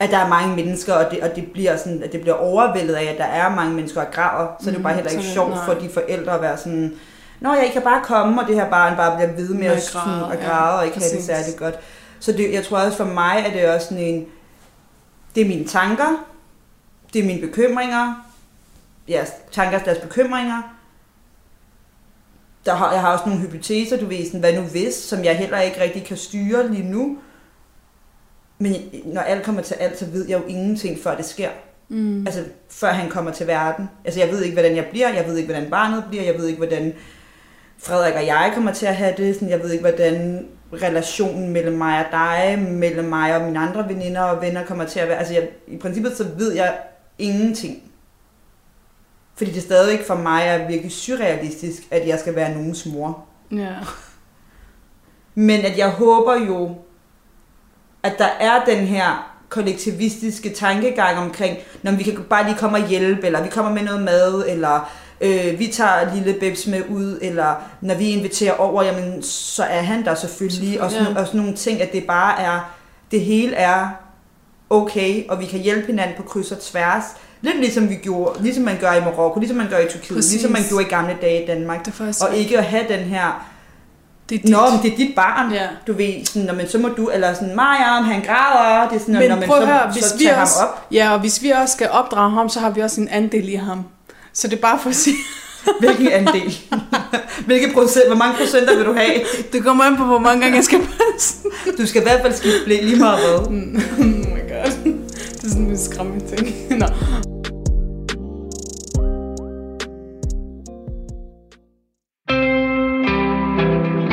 [0.00, 2.94] at der er mange mennesker, og det, og det bliver sådan, at det bliver overvældet
[2.94, 5.10] af, at der er mange mennesker og graver, så mm, det er jo bare heller
[5.10, 6.92] ikke sjovt for de forældre at være sådan,
[7.40, 10.26] Nå, jeg kan bare komme, og det her barn bare bliver ved med at græde,
[10.26, 11.24] og ja, græde, og ikke have det præcis.
[11.26, 11.74] særlig godt.
[12.22, 14.26] Så det, jeg tror også for mig, at det er også sådan en,
[15.34, 16.26] det er mine tanker,
[17.12, 18.26] det er mine bekymringer,
[19.08, 20.62] ja, tanker deres bekymringer.
[22.66, 25.36] Der har, jeg har også nogle hypoteser, du ved, sådan, hvad nu hvis, som jeg
[25.36, 27.18] heller ikke rigtig kan styre lige nu.
[28.58, 31.50] Men når alt kommer til alt, så ved jeg jo ingenting, før det sker.
[31.88, 32.26] Mm.
[32.26, 33.88] Altså, før han kommer til verden.
[34.04, 36.46] Altså, jeg ved ikke, hvordan jeg bliver, jeg ved ikke, hvordan barnet bliver, jeg ved
[36.46, 36.92] ikke, hvordan
[37.78, 39.34] Frederik og jeg kommer til at have det.
[39.34, 43.88] Sådan, jeg ved ikke, hvordan relationen mellem mig og dig, mellem mig og mine andre
[43.88, 45.18] veninder og venner kommer til at være.
[45.18, 46.78] Altså, jeg, i princippet så ved jeg
[47.18, 47.82] ingenting.
[49.34, 53.24] Fordi det stadigvæk for mig er virkelig surrealistisk, at jeg skal være nogens mor.
[53.52, 53.74] Ja.
[55.34, 56.76] Men at jeg håber jo,
[58.02, 62.88] at der er den her kollektivistiske tankegang omkring, når vi kan bare lige komme og
[62.88, 67.18] hjælpe, eller vi kommer med noget mad, eller øh, vi tager lille Bebs med ud,
[67.22, 71.20] eller når vi inviterer over, jamen så er han der selvfølgelig, og sådan, Ja.
[71.20, 72.72] og sådan nogle ting, at det bare er,
[73.10, 73.88] det hele er
[74.70, 77.02] okay, og vi kan hjælpe hinanden på kryds og tværs.
[77.42, 80.32] Lidt ligesom vi gjorde, ligesom man gør i Marokko, ligesom man gør i Tyrkiet, Præcis.
[80.32, 81.86] ligesom man gjorde i gamle dage i Danmark.
[81.86, 82.22] Det.
[82.30, 83.48] Og ikke at have den her
[84.28, 84.50] det er dit.
[84.50, 85.52] Nå, men det er dit barn.
[85.52, 85.66] Ja.
[85.86, 89.00] Du ved, sådan, når man, så må du, eller sådan, Mariam, han græder, det er
[89.00, 90.86] sådan, Men når man så, høre, så hvis vi tager også, ham op.
[90.92, 93.54] ja, og hvis vi også skal opdrage ham, så har vi også en andel i
[93.54, 93.84] ham.
[94.34, 95.16] Så det er bare for at sige,
[95.80, 96.58] Hvilken andel?
[97.46, 99.20] Hvilke procent, hvor mange procenter vil du have?
[99.52, 101.36] det kommer an på, hvor mange gange jeg skal passe.
[101.78, 103.38] Du skal i hvert fald skifte blæ lige meget hvad.
[103.38, 104.92] oh my god.
[105.32, 106.78] Det er sådan en skræmmende ting.
[106.78, 106.86] Nå.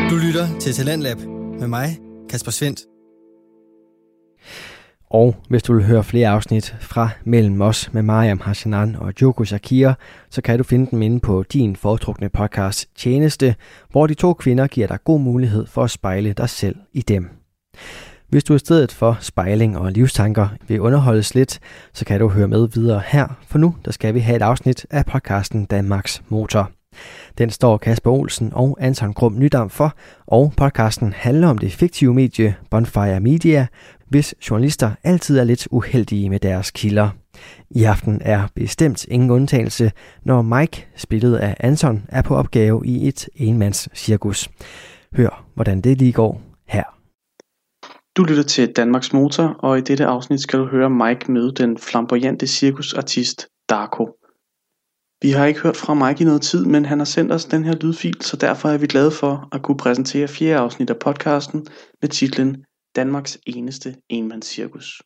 [0.10, 1.17] Du lytter til Talentlab
[1.60, 1.97] med mig,
[2.29, 2.79] Kasper Svendt.
[5.09, 9.43] Og hvis du vil høre flere afsnit fra Mellem os med Mariam Hassanan og Joko
[9.43, 9.93] Shakira,
[10.29, 13.55] så kan du finde dem inde på din foretrukne podcast Tjeneste,
[13.91, 17.29] hvor de to kvinder giver dig god mulighed for at spejle dig selv i dem.
[18.27, 21.59] Hvis du i stedet for spejling og livstanker vil underholdes lidt,
[21.93, 24.85] så kan du høre med videre her, for nu der skal vi have et afsnit
[24.89, 26.71] af podcasten Danmarks Motor.
[27.37, 29.93] Den står Kasper Olsen og Anton Grum Nydam for,
[30.27, 33.67] og podcasten handler om det fiktive medie Bonfire Media,
[34.09, 37.09] hvis journalister altid er lidt uheldige med deres kilder.
[37.69, 39.91] I aften er bestemt ingen undtagelse,
[40.25, 44.49] når Mike, spillet af Anton, er på opgave i et enmands cirkus.
[45.15, 46.83] Hør, hvordan det lige går her.
[48.17, 51.77] Du lytter til Danmarks Motor, og i dette afsnit skal du høre Mike møde den
[51.77, 54.09] flamboyante cirkusartist Darko.
[55.21, 57.65] Vi har ikke hørt fra Mike i noget tid, men han har sendt os den
[57.65, 61.67] her lydfil, så derfor er vi glade for at kunne præsentere fjerde afsnit af podcasten
[62.01, 62.65] med titlen
[62.99, 65.01] Danmarks eneste enmandscirkus.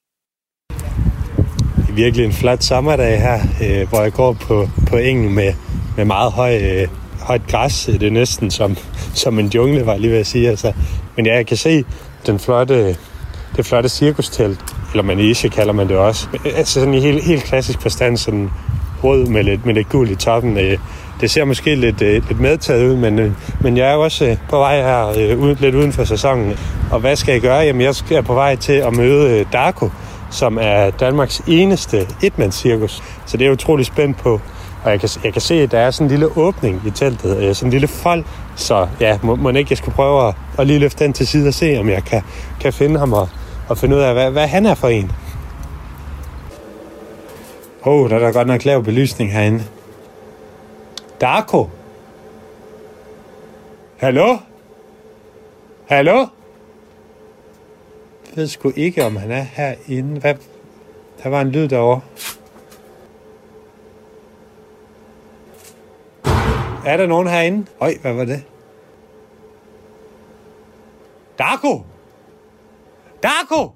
[1.77, 5.53] Det er virkelig en flot sommerdag her, øh, hvor jeg går på, på engen med,
[5.97, 6.87] med meget høj, øh,
[7.19, 7.85] højt græs.
[7.85, 8.77] Det er næsten som,
[9.13, 10.49] som en jungle, var jeg lige ved at sige.
[10.49, 10.73] Altså.
[11.15, 11.83] Men ja, jeg kan se
[12.25, 12.97] den flotte,
[13.55, 14.59] det flotte cirkustelt,
[14.91, 16.27] eller manege kalder man det også.
[16.45, 18.49] Altså sådan i helt, helt klassisk forstand, sådan
[19.03, 20.57] rød med lidt, med lidt gul i toppen.
[20.57, 20.77] Øh,
[21.21, 24.25] det ser måske lidt, øh, lidt medtaget ud, men, øh, men jeg er jo også
[24.25, 26.53] øh, på vej her øh, ud, lidt uden for sæsonen.
[26.91, 27.59] Og hvad skal jeg gøre?
[27.59, 29.89] Jamen, jeg skal- er på vej til at møde øh, Darko,
[30.31, 33.03] som er Danmarks eneste etmandscirkus.
[33.25, 34.41] Så det er jeg utrolig spændt på.
[34.83, 37.37] Og jeg kan, jeg kan se, at der er sådan en lille åbning i teltet,
[37.37, 38.23] øh, sådan en lille fold.
[38.55, 41.47] Så ja, må, må ikke jeg skulle prøve at, at lige løfte den til side
[41.47, 42.21] og se, om jeg kan,
[42.61, 43.29] kan finde ham og,
[43.69, 45.11] og finde ud af, hvad, hvad han er for en.
[47.85, 49.63] Åh, oh, der er da godt nok lav belysning herinde.
[51.23, 51.69] Darko?
[53.97, 54.37] Hallo?
[55.87, 56.17] Hallo?
[58.25, 60.19] Jeg ved sgu ikke, om han er herinde.
[60.19, 60.35] Hvad?
[61.23, 62.01] Der var en lyd derovre.
[66.85, 67.67] Er der nogen herinde?
[67.79, 68.43] Øj, hvad var det?
[71.37, 71.85] Darko!
[73.23, 73.71] Darko!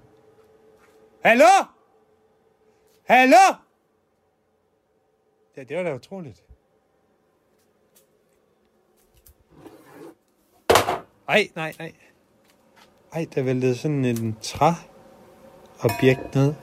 [1.23, 1.45] Hallo?
[3.05, 3.55] Hallo?
[5.57, 6.46] Ja, det var da utroligt.
[11.29, 11.91] Ej, nej, nej.
[13.13, 16.53] Ej, der væltede sådan en træobjekt ned.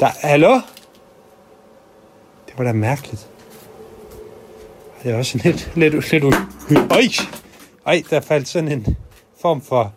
[0.00, 0.54] Der, hallo?
[2.46, 3.28] Det var da mærkeligt.
[4.96, 7.02] Ej, Det er også lidt, lidt, lidt u- Øj!
[7.86, 8.96] Ej, der faldt sådan en
[9.40, 9.92] form for,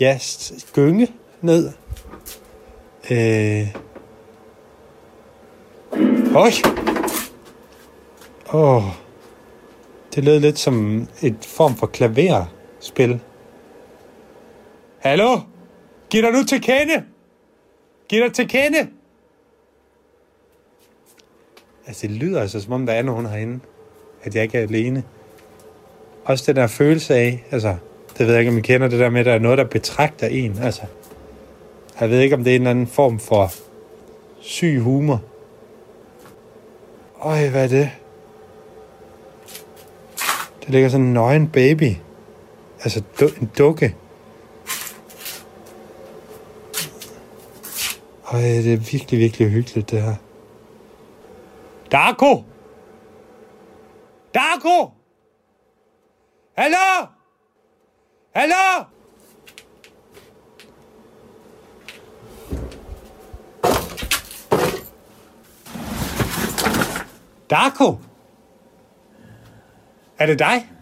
[0.00, 0.18] ja,
[0.72, 1.08] gynge
[1.40, 1.72] ned.
[3.10, 3.76] Øh.
[6.36, 6.50] Øj!
[8.52, 9.05] Åh.
[10.16, 13.20] Det lød lidt som et form for klaverspil.
[14.98, 15.38] Hallo?
[16.10, 17.04] Giv dig nu til kende!
[18.08, 18.88] Giv dig til kende!
[21.86, 23.60] Altså, det lyder altså, som om der er nogen herinde.
[24.22, 25.04] At jeg ikke er alene.
[26.24, 27.76] Også den der følelse af, altså,
[28.18, 29.64] det ved jeg ikke, om I kender det der med, at der er noget, der
[29.64, 30.58] betragter en.
[30.62, 30.82] Altså,
[32.00, 33.52] jeg ved ikke, om det er en eller anden form for
[34.40, 35.22] syg humor.
[37.20, 37.90] Øj, hvad er det?
[40.66, 41.96] Der ligger sådan en nøgen baby.
[42.80, 43.96] Altså du, en dukke.
[48.22, 50.14] Og det er virkelig, virkelig hyggeligt, det her.
[51.92, 52.44] Darko!
[54.34, 54.90] Darko!
[56.58, 57.06] Hallo?
[58.34, 58.84] Hallo?
[67.50, 67.98] Darko?
[70.18, 70.72] Er det dig?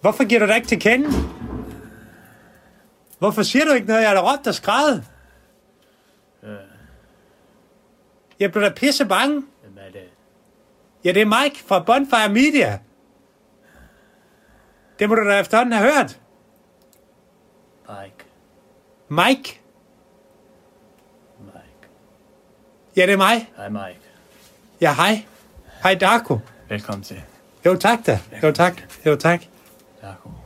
[0.00, 1.08] Hvorfor giver du dig ikke til kende?
[3.18, 4.00] Hvorfor siger du ikke noget?
[4.00, 5.04] Jeg har da råbt og skrevet.
[8.40, 9.44] Jeg blev da pisse bange.
[9.62, 10.08] Hvem er det?
[11.04, 12.78] Ja, det er Mike fra Bonfire Media.
[14.98, 16.20] Det må du da efterhånden have hørt.
[17.88, 18.24] Mike.
[19.08, 19.60] Mike?
[21.40, 21.88] Mike.
[22.96, 23.50] Ja, det er mig.
[23.56, 24.00] Hej Mike.
[24.80, 25.24] Ja, hej.
[25.82, 26.38] Hej, Darko.
[26.68, 27.22] Velkommen til.
[27.66, 28.18] Jo, tak da.
[28.42, 28.82] Jo, tak.
[29.06, 29.42] Jo, tak.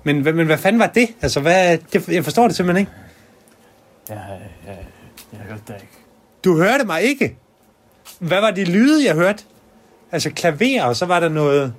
[0.05, 1.09] Men, men, men hvad fanden var det?
[1.23, 2.93] Altså, hvad, det, jeg forstår det simpelthen ikke.
[4.09, 4.79] Jeg, jeg,
[5.33, 5.93] jeg hørte dig ikke.
[6.45, 7.37] Du hørte mig ikke.
[8.19, 9.45] Hvad var de lyde, jeg hørte?
[10.13, 11.75] Altså klaver, og så var der noget...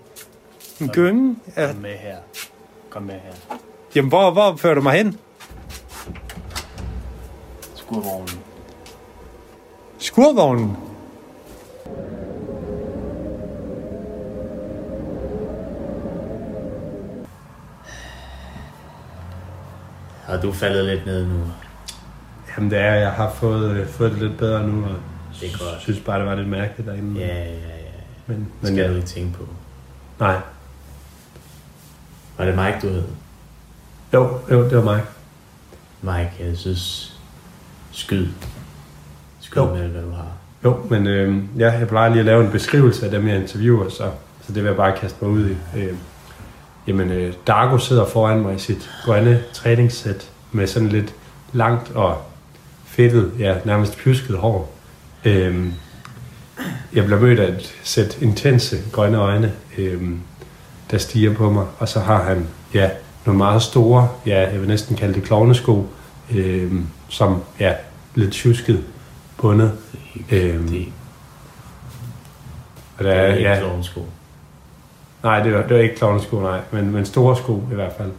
[0.82, 1.36] En gynge.
[1.56, 2.18] Kom med her.
[2.90, 3.58] Kom med her.
[3.96, 5.20] Jamen, hvor, hvor fører du mig hen?
[7.76, 8.40] Skurvognen.
[9.98, 10.78] Skurvognen.
[20.28, 21.40] Har du faldet lidt ned nu?
[22.58, 24.96] Jamen, det er, jeg har fået, øh, fået det lidt bedre nu, og
[25.42, 25.82] Det er godt.
[25.82, 27.20] synes bare, det var lidt mærkeligt derinde.
[27.20, 27.52] Ja, ja, ja.
[28.28, 28.90] Men, Det men skal ja.
[28.90, 29.44] du ikke tænke på.
[30.20, 30.36] Nej.
[32.38, 33.04] Var det Mike, du hed?
[34.14, 35.02] Jo, jo, det var mig.
[36.02, 37.14] Mike, jeg synes...
[37.92, 38.28] Skyd.
[39.40, 39.74] Skyd Jo.
[39.74, 40.28] med, hvad du har.
[40.64, 43.90] Jo, men øh, ja, jeg plejer lige at lave en beskrivelse af dem, jeg interviewer,
[43.90, 44.12] så,
[44.42, 45.56] så det vil jeg bare kaste mig ud i.
[45.78, 45.94] Øh,
[46.88, 51.14] jamen, øh, Dargo sidder foran mig i sit grønne træningssæt med sådan lidt
[51.54, 52.22] langt og
[52.86, 54.74] fedtet, ja, nærmest pjusket hår.
[55.26, 55.68] Øh,
[56.94, 60.12] jeg bliver mødt af et sæt intense grønne øjne, øh,
[60.92, 62.90] der stiger på mig, og så har han, ja,
[63.26, 65.90] nogle meget store, ja, jeg vil næsten kalde det klovnesko,
[66.36, 66.72] øh,
[67.10, 67.74] som, ja,
[68.16, 68.84] lidt tjusket
[69.38, 69.72] bundet.
[70.32, 70.92] Øhm,
[72.98, 74.06] og der er ja, klovnesko
[75.24, 78.12] nej, det var, det var ikke klovnesko, nej, men, men store sko i hvert fald.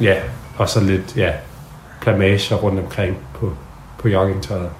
[0.00, 0.14] Ja,
[0.56, 1.32] og så lidt, ja,
[2.00, 3.52] plamager rundt omkring på,
[3.98, 4.70] på joggingtøjet.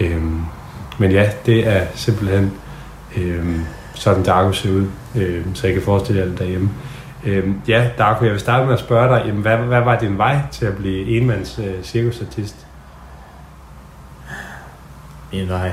[0.00, 0.42] Øhm,
[0.98, 2.52] men ja, det er simpelthen
[3.16, 6.70] øhm, sådan Darko ser ud, øhm, så jeg kan forestille jer det derhjemme.
[7.24, 10.18] Øhm, ja, Darko, jeg vil starte med at spørge dig, jamen, hvad, hvad var din
[10.18, 12.66] vej til at blive enmands øh, cirkusartist?
[15.32, 15.72] Min vej.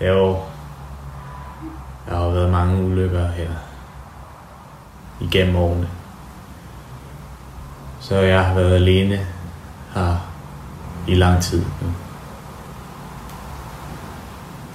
[0.08, 0.36] jo.
[2.10, 3.50] Der har været mange ulykker her.
[5.20, 5.88] Igennem årene.
[8.00, 9.26] Så jeg har været alene
[9.94, 10.16] her
[11.06, 11.92] i lang tid nu.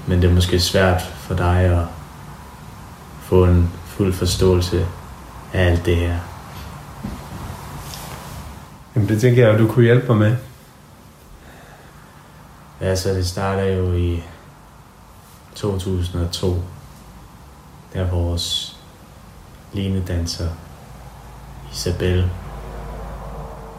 [0.08, 1.86] Men det er måske svært for dig at
[3.22, 4.86] få en fuld forståelse
[5.54, 6.18] af alt det her.
[8.96, 10.38] Jamen, det tænker jeg, at du kunne hjælpe mig med.
[12.80, 14.24] Altså, det starter jo i
[15.56, 16.64] 2002,
[17.96, 18.78] er vores
[19.74, 20.50] linedanser
[21.72, 22.32] Isabel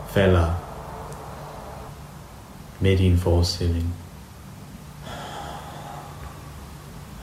[0.09, 0.51] falder
[2.81, 3.95] midt i en forestilling.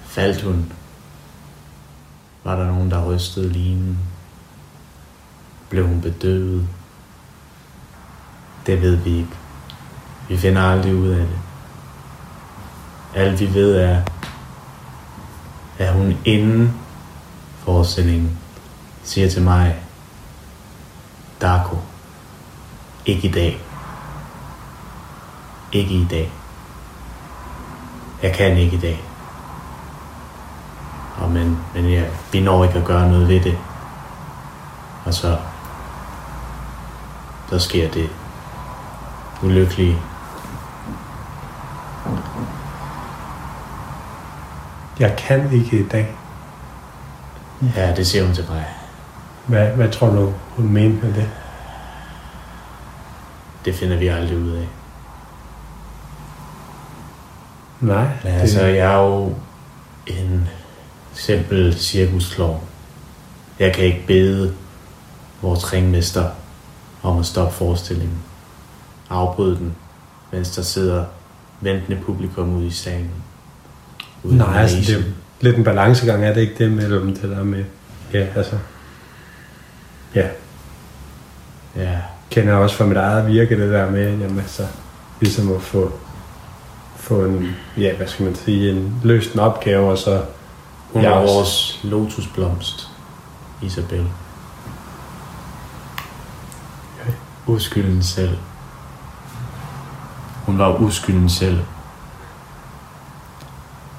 [0.04, 0.74] Faldt hun,
[2.44, 4.00] var der nogen, der rystede linen.
[5.70, 6.68] Blev hun bedøvet?
[8.66, 9.38] Det ved vi ikke.
[10.30, 11.40] Vi finder aldrig ud af det.
[13.16, 14.02] Alt vi ved er,
[15.80, 16.83] at hun inden
[17.64, 18.40] forestillingen
[19.04, 19.76] siger til mig,
[21.42, 21.78] Darko,
[23.06, 23.62] ikke i dag.
[25.72, 26.32] Ikke i dag.
[28.24, 29.04] Jeg kan ikke i dag.
[31.18, 33.58] Og men, men jeg, vi når ikke at gøre noget ved det.
[35.06, 35.38] Og så,
[37.50, 38.10] så sker det
[39.44, 40.02] ulykkelige,
[45.00, 46.16] Jeg kan ikke i dag.
[47.76, 48.66] Ja, det siger hun til mig.
[49.46, 51.30] Hvad, hvad tror du, hun mente med det?
[53.66, 54.68] det finder vi aldrig ud af.
[57.82, 59.36] Nej, Men altså, jeg er jo
[60.08, 60.50] en
[61.14, 62.62] simpel cirkusklovn.
[63.60, 64.54] Jeg kan ikke bede
[65.42, 66.30] vores ringmester
[67.04, 68.18] om at stoppe forestillingen.
[69.10, 69.76] Afbryde den,
[70.32, 71.06] mens der sidder
[71.62, 73.12] ventende publikum ude i salen.
[74.24, 75.14] Ude Nej, altså, det.
[75.44, 77.64] Lidt en balancegang, er det ikke det mellem det der med,
[78.14, 78.58] ja, altså,
[80.16, 80.28] ja,
[81.76, 81.98] Ja,
[82.32, 84.64] kender jeg også fra mit eget virke, det der med, jamen, altså,
[85.22, 85.92] ligesom at få,
[86.96, 90.22] få en, ja, hvad skal man sige, en løst en opgave, og så,
[90.94, 92.88] hun er er også- vores lotusblomst,
[93.62, 94.08] Isabel.
[97.48, 98.38] Uskylden selv.
[100.46, 101.60] Hun var uskylden selv.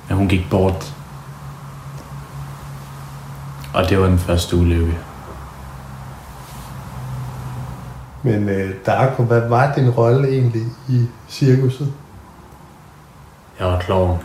[0.08, 0.94] Men hun gik bort.
[3.74, 4.98] Og det var den første ulykke.
[8.22, 11.92] Men øh, Darko, hvad var din rolle egentlig i cirkuset?
[13.58, 14.18] Jeg var klovn.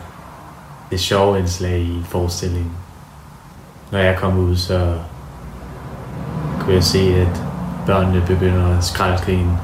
[0.92, 2.72] Det sjove indslag i forestillingen.
[3.92, 4.98] Når jeg kom ud, så
[6.60, 7.44] kunne jeg se, at
[7.86, 9.60] børnene begynder at skraldgrine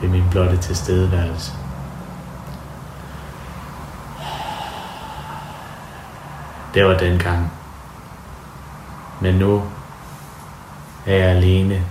[0.00, 1.52] ved min blotte tilstedeværelse.
[6.74, 7.57] Det var dengang.
[9.20, 9.62] Men nu
[11.06, 11.82] er jeg alene,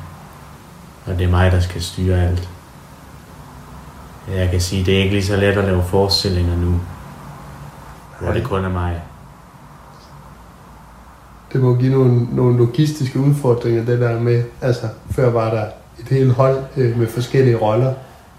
[1.05, 2.49] og det er mig, der skal styre alt.
[4.35, 6.79] Jeg kan sige, det er ikke lige så let at lave forestillinger nu,
[8.19, 9.01] hvor det kun er mig.
[11.53, 15.65] Det må give nogle, nogle logistiske udfordringer, det der med, altså før var der
[15.99, 17.93] et helt hold øh, med forskellige roller,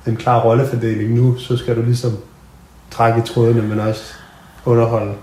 [0.06, 2.12] en klar rollefordeling nu, så skal du ligesom
[2.90, 4.14] trække i trådene, men også
[4.64, 5.14] underholde.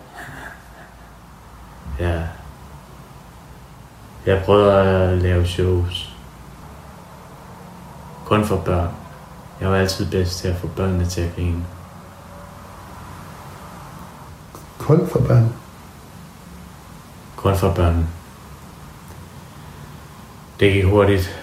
[1.99, 2.21] Ja.
[4.25, 6.15] Jeg prøver at lave shows.
[8.25, 8.89] Kun for børn.
[9.61, 11.65] Jeg var altid bedst til at få børnene til at grine.
[14.77, 15.53] Kun for børn.
[17.35, 18.07] Kun for børn.
[20.59, 21.41] Det gik hurtigt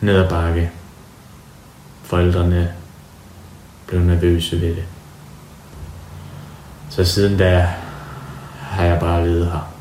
[0.00, 0.70] ned ad bakke.
[2.02, 2.74] Forældrene
[3.86, 4.84] blev nervøse ved det.
[6.90, 7.74] Så siden da
[8.60, 9.77] har jeg bare levet her.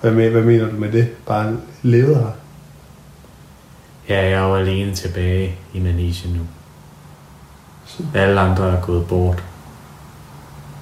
[0.00, 1.08] Hvad, med, hvad mener du med det?
[1.26, 2.30] Bare levet her?
[4.08, 6.40] Ja, jeg er jo alene tilbage i Malaysia nu.
[8.14, 9.44] Alle andre er gået bort.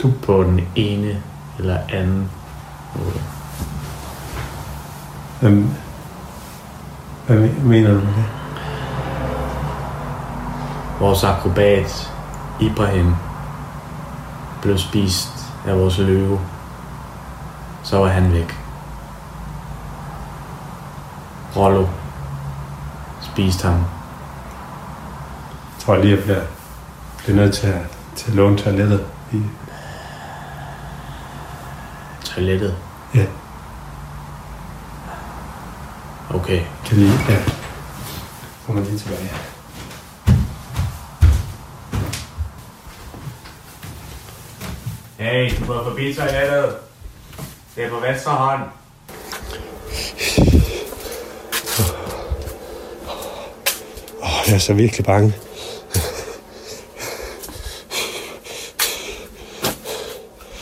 [0.03, 1.23] Du- På den ene
[1.59, 2.31] eller anden
[2.97, 3.21] måde.
[5.41, 5.51] Hvad,
[7.27, 8.25] hvad me- mener du med det?
[11.01, 12.13] Vores akrobat,
[12.61, 13.15] Ibrahim,
[14.63, 15.29] blev spist
[15.67, 16.41] af vores løve.
[17.83, 18.59] Så var han væk.
[21.57, 21.89] Rollo
[23.23, 23.75] spiste ham.
[25.75, 26.43] Jeg tror lige, jeg bliver,
[27.19, 27.81] bliver nødt til at,
[28.17, 29.07] til at låne toilettet.
[29.33, 29.43] I,
[32.25, 32.77] Toilettet.
[33.15, 33.27] Ja.
[36.35, 36.63] Okay.
[36.87, 37.39] kan lige, ja.
[38.67, 39.31] Kommer lige tilbage.
[45.19, 46.77] Hey, du går forbi toilettet.
[47.77, 48.63] Det er på venstre hånd.
[54.47, 55.35] Oh, jeg er så virkelig bange.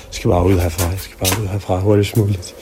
[0.07, 0.91] Jeg skal bare ud herfra.
[0.91, 2.55] Jeg skal bare ud herfra hurtigst muligt.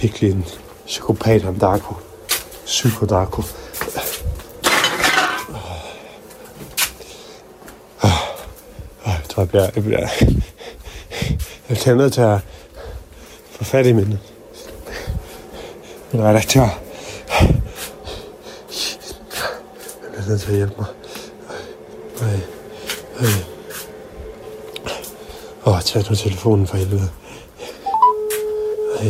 [0.00, 0.44] Virkelig en
[0.86, 1.94] psykopat ham Darko.
[2.66, 3.42] Psyko-Darko.
[9.06, 9.70] Jeg tror, jeg bliver...
[9.74, 10.08] Jeg, bliver,
[11.68, 12.38] jeg bliver nødt til at
[13.50, 14.18] få fat i min,
[16.12, 16.80] min redaktør.
[20.13, 20.86] Jeg bliver nødt til at hjælpe mig.
[22.20, 22.40] Ej,
[23.20, 23.26] ej.
[25.66, 27.10] Åh, tag nu telefonen for helvede.
[29.00, 29.06] Ej.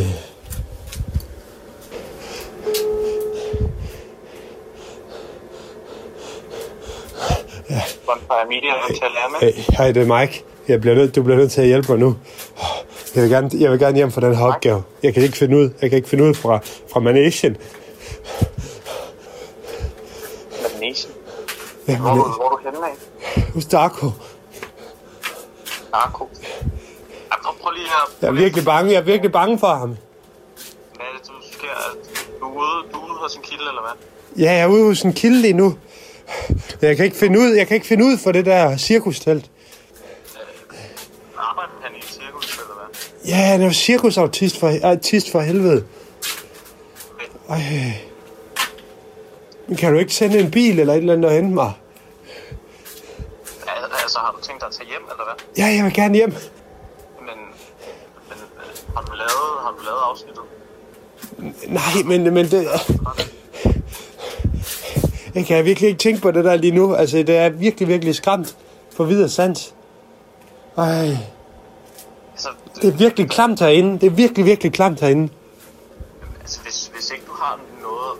[9.41, 10.43] Hey, hej, det er Mike.
[10.67, 12.15] Jeg bliver nødt, du bliver nødt til at hjælpe mig nu.
[13.15, 14.83] Jeg vil gerne, jeg vil gerne hjem for den her opgave.
[15.03, 16.59] Jeg kan ikke finde ud, jeg kan ikke finde ud fra,
[16.91, 17.57] fra Managen.
[21.87, 23.51] Ja, Hvor, er du- hvor er du henne af?
[23.53, 24.05] hos Darko.
[25.91, 26.29] Narko.
[27.31, 28.11] Jamen, prøv lige her.
[28.21, 29.89] Jeg er virkelig bange, jeg er virkelig bange for ham.
[29.89, 29.97] Hvad
[31.05, 31.67] er det, du sker?
[32.39, 34.43] Du er ude, du er ude hos en kilde, eller hvad?
[34.45, 35.77] Ja, jeg er ude hos en kilde lige nu.
[36.81, 39.51] Jeg kan ikke finde ud, jeg kan ikke finde ud for det der cirkustelt.
[41.37, 43.29] Arbejder han i et cirkus, eller hvad?
[43.31, 45.85] Ja, han er jo cirkusautist for, autist for helvede.
[47.49, 47.93] Ej,
[49.67, 51.71] Men kan du ikke sende en bil eller et eller andet og hente mig?
[53.67, 55.45] Al- Altså, har du tænkt dig at tage hjem, eller hvad?
[55.65, 56.29] Ja, jeg vil gerne hjem.
[56.29, 56.39] Men,
[58.29, 60.43] men øh, har du lavet, har du lavet afsnittet?
[61.67, 62.67] Nej, men, men det...
[65.35, 66.95] Jeg kan virkelig ikke tænke på det der lige nu.
[66.95, 68.55] Altså, det er virkelig, virkelig skræmt
[68.95, 69.73] for videre sans.
[70.77, 71.07] Ej,
[72.33, 72.49] Altså,
[72.81, 73.99] det er virkelig klamt herinde.
[73.99, 75.29] Det er virkelig, virkelig klamt herinde.
[76.41, 78.11] altså hvis, hvis ikke du har noget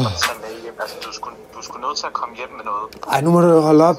[0.00, 2.64] at tage med hjem, altså du skulle, du skulle nødt til at komme hjem med
[2.64, 2.84] noget.
[3.12, 3.96] Ej, nu må du holde op.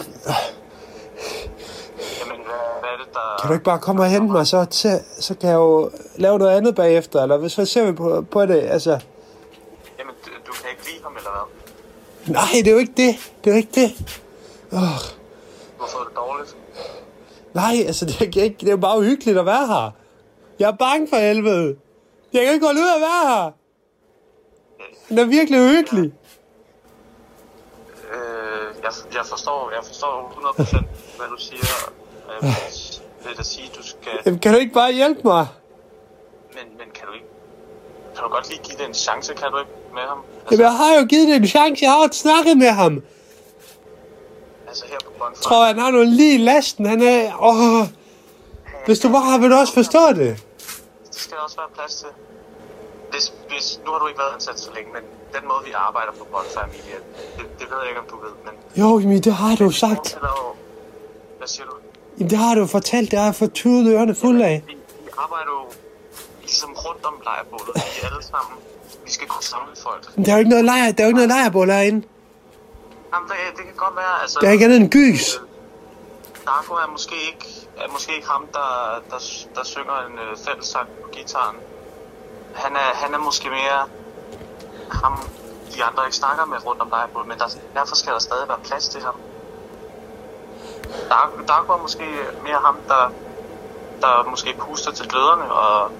[2.20, 3.38] Jamen, hvad, hvad er det, der...
[3.42, 6.40] Kan du ikke bare komme og hente mig, så, så, så kan jeg jo lave
[6.40, 8.92] noget andet bagefter, eller så ser vi på, på det, altså.
[10.00, 12.34] Jamen, du, du kan ikke lide ham, eller hvad?
[12.34, 13.16] Nej, det er jo ikke det.
[13.44, 13.92] Det er jo ikke det.
[14.72, 16.56] Oh, Du har fået det dårligt.
[17.54, 19.92] nej, altså, det er, ikke, det er jo bare uhyggeligt at være her.
[20.60, 21.76] Jeg er bange for helvede.
[22.34, 23.52] Jeg kan ikke holde ud at være her.
[25.10, 26.14] Det er virkelig uhyggeligt.
[28.14, 30.78] Øh, jeg, jeg forstår, jeg forstår 100%
[31.18, 31.66] hvad du siger.
[32.42, 34.12] Øh, Jeg vil da sige, du skal...
[34.26, 35.48] Jamen, kan du ikke bare hjælpe mig?
[36.54, 37.26] Men, men kan du ikke...
[38.16, 40.22] Kan du godt lige give det en chance, kan du ikke, med ham?
[40.52, 41.84] Jamen, jeg har jo givet det en chance.
[41.84, 43.04] Jeg har jo snakket med ham.
[44.68, 45.30] Altså her på Bonfire.
[45.30, 46.86] Jeg tror, han har noget lige i lasten.
[46.86, 47.44] Han er...
[47.44, 47.88] Åh,
[48.86, 50.44] hvis du bare har, vil du også forstå det.
[51.08, 52.08] Det skal der også være plads til.
[53.16, 55.04] Hvis, hvis, nu har du ikke været ansat så længe, men
[55.36, 56.98] den måde, vi arbejder på Bonfire Media,
[57.38, 58.54] det, det ved jeg ikke, om du ved, men...
[58.82, 60.06] Jo, men det har du sagt.
[60.16, 60.56] Eller,
[61.38, 61.76] hvad siger du?
[62.18, 63.12] Jamen, det har du fortalt.
[63.12, 64.64] Det har jeg fået ørerne fuld af.
[64.68, 64.74] Vi,
[65.06, 65.64] vi arbejder jo
[66.42, 67.74] ligesom rundt om lejrbålet.
[67.76, 68.56] Vi er alle sammen.
[69.06, 70.18] Vi skal kunne samle folk.
[70.18, 70.92] Men der er jo ikke noget lejr.
[70.92, 72.02] Der er jo ikke noget lejrbål herinde.
[73.14, 74.40] Jamen, det, det kan godt være, altså...
[74.42, 75.26] Der er ikke andet end gys.
[76.46, 77.48] Darko er måske ikke,
[77.78, 78.70] er måske ikke ham, der,
[79.12, 79.20] der,
[79.56, 81.56] der synger en øh, fællessang på gitaren.
[82.56, 83.80] Han er, han er måske mere
[84.92, 85.14] ham,
[85.76, 88.58] de andre ikke snakker med rundt om lejrbålet, men der, derfor skal der stadig være
[88.64, 89.16] plads til ham.
[91.10, 92.06] Darko, Darko er måske
[92.44, 93.12] mere ham, der,
[94.02, 95.92] der måske puster til gløderne og,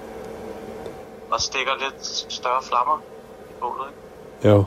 [1.30, 2.98] og stikker lidt større flammer
[3.50, 3.86] i bålet.
[3.88, 4.48] Ikke?
[4.48, 4.64] Jo.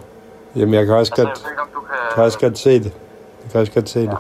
[0.56, 2.16] Jamen, jeg kan også Altså, godt, ikke, kan...
[2.16, 2.94] kan også godt se det.
[3.44, 4.18] Jeg kan også godt se det.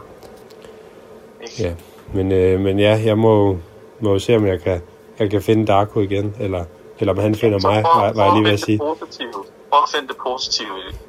[1.41, 1.63] Ikke?
[1.63, 1.73] Ja.
[2.13, 3.57] Men, øh, men ja, jeg må,
[3.99, 4.81] må se, om jeg kan,
[5.19, 6.35] jeg kan finde Darko igen.
[6.39, 6.65] Eller,
[6.99, 8.77] eller om han finder mig, prøv- var, var jeg lige ved at sige.
[8.77, 9.29] det positive.
[9.73, 10.67] At finde det positive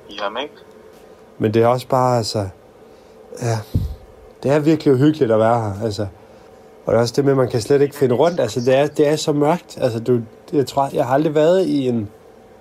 [0.09, 0.55] i, ham, ikke?
[1.39, 2.49] Men det er også bare, altså...
[3.43, 3.59] Ja,
[4.43, 6.07] det er virkelig uhyggeligt at være her, altså.
[6.87, 8.41] Og det er også det med, at man kan slet ikke finde rundt.
[8.41, 9.79] Altså, det er, det er så mørkt.
[9.81, 10.21] Altså, du,
[10.53, 12.11] jeg tror, jeg har aldrig været i en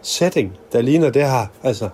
[0.02, 1.46] setting, der ligner det her.
[1.64, 1.90] Altså,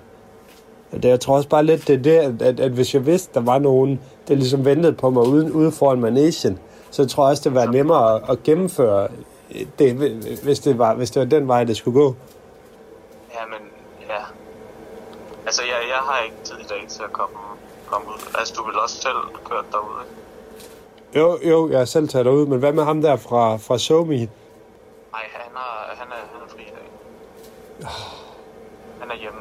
[0.94, 3.40] det, jeg tror også bare lidt, det er det, at, at, hvis jeg vidste, der
[3.40, 6.60] var nogen, der ligesom ventede på mig uden, ude foran managen,
[6.92, 9.08] så tror jeg også, det var nemmere at, at gennemføre
[9.80, 9.94] det,
[10.44, 12.16] hvis det, var, hvis det var den vej, det skulle gå.
[13.34, 13.68] Ja, men
[14.10, 14.24] ja.
[15.46, 17.36] Altså, jeg, jeg har ikke tid i dag til at komme,
[17.88, 18.32] komme ud.
[18.38, 20.16] Altså, du vil også selv køre derud, ikke?
[21.20, 24.16] Jo, jo, jeg har selv taget ud, men hvad med ham der fra, fra SoMe?
[24.18, 24.28] Nej,
[25.12, 27.90] han er, han er, han er fri i dag.
[29.00, 29.40] Han er hjemme.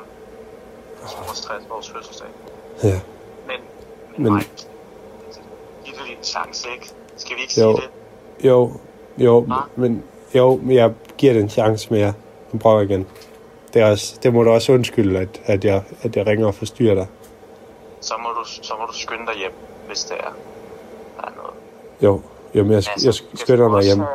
[1.09, 2.29] Til vores 60 års fødselsdag.
[2.83, 3.01] Ja.
[3.47, 3.57] Men,
[4.17, 4.33] Men- men.
[4.35, 4.51] Mike,
[5.85, 6.93] giv det lige en chance, ikke?
[7.17, 7.77] Skal vi ikke Jo.
[7.77, 7.89] sige
[8.41, 8.47] det?
[8.49, 8.73] Jo,
[9.19, 9.55] jo, Hva?
[9.77, 10.03] men,
[10.35, 12.13] jo, men jeg giver det en chance mere.
[12.53, 13.07] Nu prøver jeg igen.
[13.75, 16.55] Det, er også, det må du også undskylde, at, at, jeg, at jeg ringer og
[16.55, 17.07] forstyrrer dig.
[18.01, 19.53] Så må, du, så må du skynde dig hjem,
[19.87, 20.33] hvis det er,
[21.21, 21.55] der er noget.
[22.03, 22.21] Jo,
[22.55, 23.99] jo men jeg, jeg vi skal skynder mig hjem.
[23.99, 24.09] have-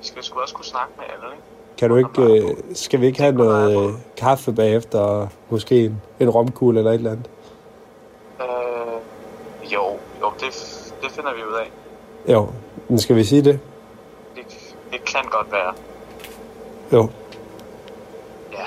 [0.00, 1.42] Vi skal sgu også kunne snakke med alle, ikke?
[1.78, 6.00] Kan du ikke, øh, skal vi ikke have noget øh, kaffe bagefter, og måske en,
[6.20, 7.30] en romkugle eller et eller andet?
[8.40, 9.82] Øh, jo,
[10.20, 10.48] jo, det,
[11.02, 11.70] det finder vi ud af.
[12.32, 12.48] Jo,
[12.88, 13.60] men skal vi sige det
[15.20, 15.72] kan godt være.
[16.92, 17.08] Jo.
[18.52, 18.66] Ja.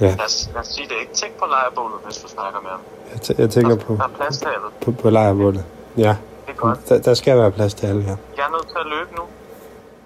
[0.00, 0.06] Ja.
[0.06, 0.94] Lad os, lad os sige det.
[1.00, 2.80] Ikke tænk på lejrebålet, hvis du snakker med ham.
[3.12, 4.66] Jeg, t- jeg tænker på, Der er plads til alle.
[4.80, 5.64] på, på lejrbålet.
[5.96, 6.16] Ja,
[6.46, 6.88] Det er godt.
[6.88, 8.16] der, der skal være plads til alle her.
[8.36, 9.22] Jeg er nødt til at løbe nu.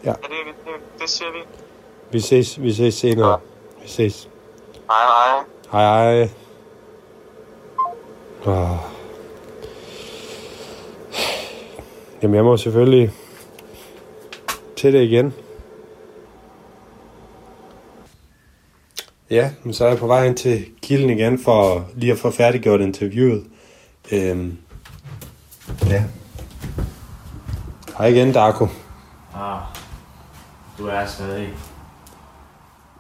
[0.05, 0.11] Ja.
[0.11, 0.31] Er det,
[0.65, 1.39] det, det siger vi.
[2.11, 3.39] Vi ses, vi ses senere.
[3.83, 4.29] Vi ses.
[4.91, 5.45] Hej, hej.
[5.73, 6.29] Hej hej.
[8.47, 8.77] Oh.
[12.23, 13.13] Jamen, jeg må selvfølgelig
[14.81, 15.33] til det igen.
[19.31, 22.31] Ja, men så er jeg på vej ind til kilden igen for lige at få
[22.31, 23.47] færdiggjort interviewet.
[24.13, 24.59] Øhm.
[25.87, 26.05] Ja.
[27.99, 28.67] Hej igen, Darko.
[29.35, 29.61] Ah,
[30.79, 31.49] du er stadig.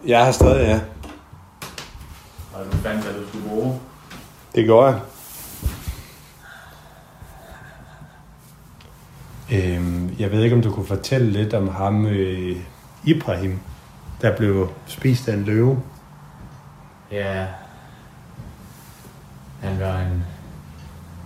[0.07, 0.81] Jeg er stadig, ja.
[2.55, 3.81] Og du fandt, hvad du skulle bruge.
[4.55, 5.01] Det gjorde jeg.
[9.53, 12.57] Øhm, jeg ved ikke, om du kunne fortælle lidt om ham, øh,
[13.05, 13.59] Ibrahim,
[14.23, 15.83] der blev spist af en løve.
[17.13, 17.47] Ja,
[19.61, 20.25] Han var en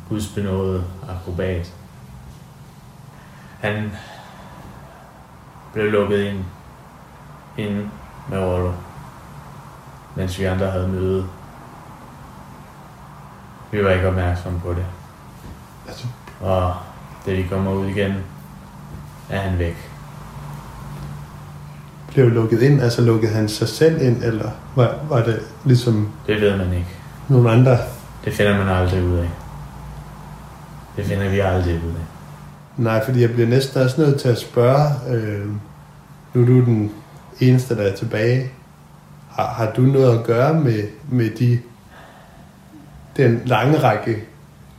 [0.09, 1.75] gudsbenået akrobat.
[3.61, 3.93] Han
[5.73, 6.45] blev lukket ind
[7.59, 7.91] inde
[8.29, 8.73] med Orlo,
[10.17, 11.29] mens vi andre havde møde.
[13.73, 14.87] Vi var ikke opmærksomme på det.
[15.89, 16.07] Altså,
[16.41, 16.75] Og
[17.27, 18.13] da vi kommer ud igen,
[19.31, 19.91] er han væk.
[22.13, 26.41] blev lukket ind, altså lukkede han sig selv ind, eller var, var det ligesom Det
[26.41, 26.87] ved man ikke.
[27.29, 27.79] nogle andre?
[28.25, 29.31] Det finder man aldrig ud af.
[30.97, 32.05] Det finder vi aldrig ud af.
[32.77, 35.47] Nej, fordi jeg bliver næsten også nødt til at spørge, øh,
[36.35, 36.93] nu er du den
[37.41, 38.51] eneste, der er tilbage.
[39.31, 41.59] Har, har du noget at gøre med, med de,
[43.17, 44.25] den lange række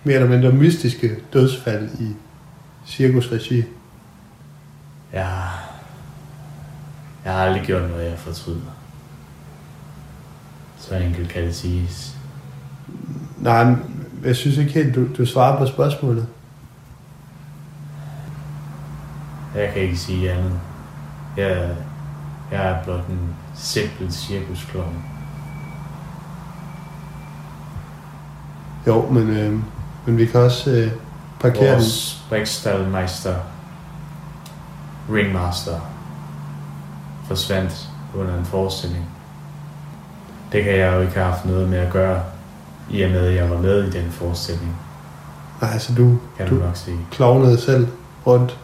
[0.04, 2.16] mere eller mindre mystiske dødsfald i
[2.86, 3.64] cirkusregi?
[5.14, 5.50] Jeg,
[7.26, 8.76] jeg har aldrig gjort noget, jeg fortryder.
[10.78, 12.18] Så enkelt kan det siges.
[13.38, 13.76] Nej,
[14.24, 16.28] jeg synes ikke helt, du, du svarer på spørgsmålet.
[19.56, 20.60] Jeg kan ikke sige andet.
[21.38, 21.76] Jeg,
[22.52, 25.04] jeg er blot en simpel cirkusklovn.
[28.88, 29.60] Jo, men, øh,
[30.06, 30.92] men vi kan også øh,
[31.52, 31.74] parkere den.
[31.74, 33.36] Vores Riksdalmeister,
[35.14, 35.80] Ringmaster,
[37.28, 39.06] forsvandt under en forestilling.
[40.52, 42.24] Det kan jeg jo ikke have haft noget med at gøre,
[42.90, 44.76] i og med at jeg var med i den forestilling,
[45.62, 46.98] Nej, så du, kan du du nok sige.
[47.12, 47.88] klovnede selv
[48.28, 48.58] rundt.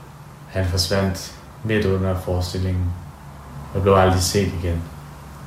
[0.47, 2.85] Han forsvandt midt under forestillingen
[3.73, 4.81] og blev aldrig set igen.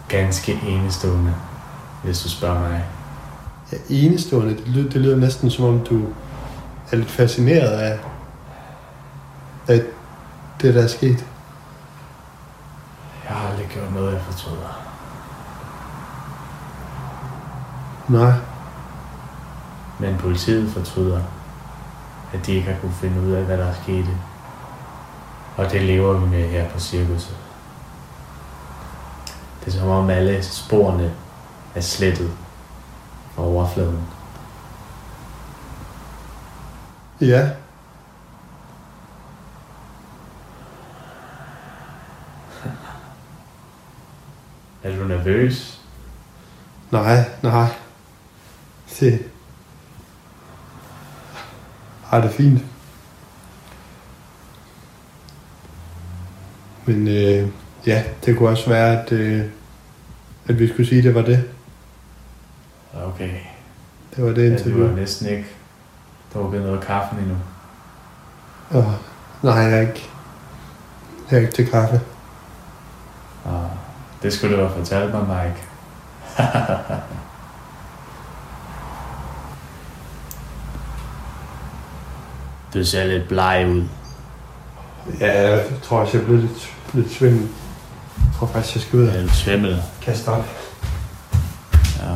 [0.08, 1.34] Ganske enestående,
[2.04, 2.84] hvis du spørger mig.
[3.72, 4.50] Ja, enestående.
[4.50, 6.00] Det lyder, det lyder næsten som om, du
[6.94, 7.98] er lidt fascineret af,
[9.68, 9.82] af
[10.60, 11.26] det, der er sket.
[13.24, 14.80] Jeg har aldrig gjort noget, jeg fortryder.
[18.08, 18.32] Nej,
[19.98, 21.20] Men politiet fortryder,
[22.32, 24.18] at de ikke har kunne finde ud af, hvad der skete.
[25.56, 27.36] Og det lever vi med her på cirkuset.
[29.64, 31.12] Det er som om alle sporene
[31.74, 32.30] er slettet
[33.34, 34.13] fra overfladen.
[37.28, 37.50] Ja.
[44.82, 45.80] Er du nervøs?
[46.90, 47.68] Nej, nej.
[48.86, 49.18] Se.
[52.12, 52.60] Ej, det fint.
[56.86, 57.48] Men øh,
[57.86, 59.44] ja, det kunne også være, at, øh,
[60.48, 61.44] at vi skulle sige, at det var det.
[62.94, 63.30] Okay.
[64.16, 64.86] Det var det Ja, du interview.
[64.88, 65.46] har næsten ikke
[66.34, 67.36] drukket noget kaffe endnu.
[68.70, 68.94] Og,
[69.42, 70.08] nej, jeg er ikke,
[71.30, 72.00] jeg er ikke til kaffe.
[73.44, 73.70] Og
[74.22, 75.62] det skulle du have fortalt mig, Mike.
[82.74, 83.84] du ser lidt bleg ud.
[85.20, 87.40] Ja, jeg tror også, jeg blev lidt, lidt svimmel.
[88.18, 89.82] Jeg tror faktisk, jeg skal ud og Lidt svimmel.
[90.02, 90.44] kaste op.
[92.00, 92.06] Ja.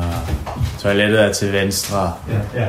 [0.79, 2.13] Toilettet er til venstre.
[2.29, 2.67] Ja, ja.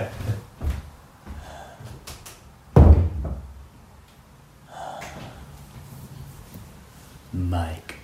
[7.33, 7.97] Mike.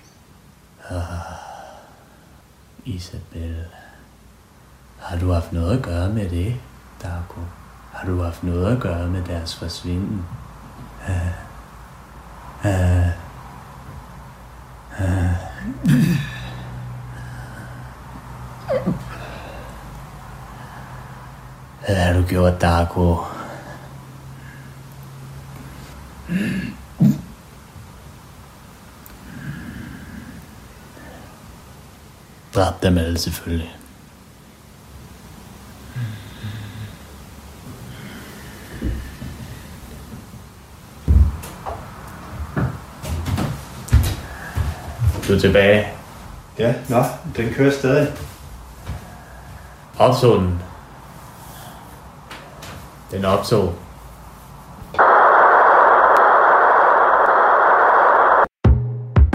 [0.89, 1.47] Ah.
[2.85, 3.65] Isabel.
[4.99, 6.55] Har du haft noget at gøre med det,
[7.03, 7.41] Darko?
[7.91, 10.25] Har du haft noget at gøre med deres forsvinden?
[11.07, 11.27] Ah.
[12.63, 13.09] Ah.
[14.99, 15.33] Ah.
[21.85, 23.17] Hvad har du gjort, Darko?
[32.57, 33.77] Dræb dem alle selvfølgelig.
[45.27, 45.87] Du er tilbage.
[46.59, 47.03] Ja, nå,
[47.35, 48.13] den kører stadig.
[49.97, 50.61] Opså den.
[53.11, 53.73] Den opså.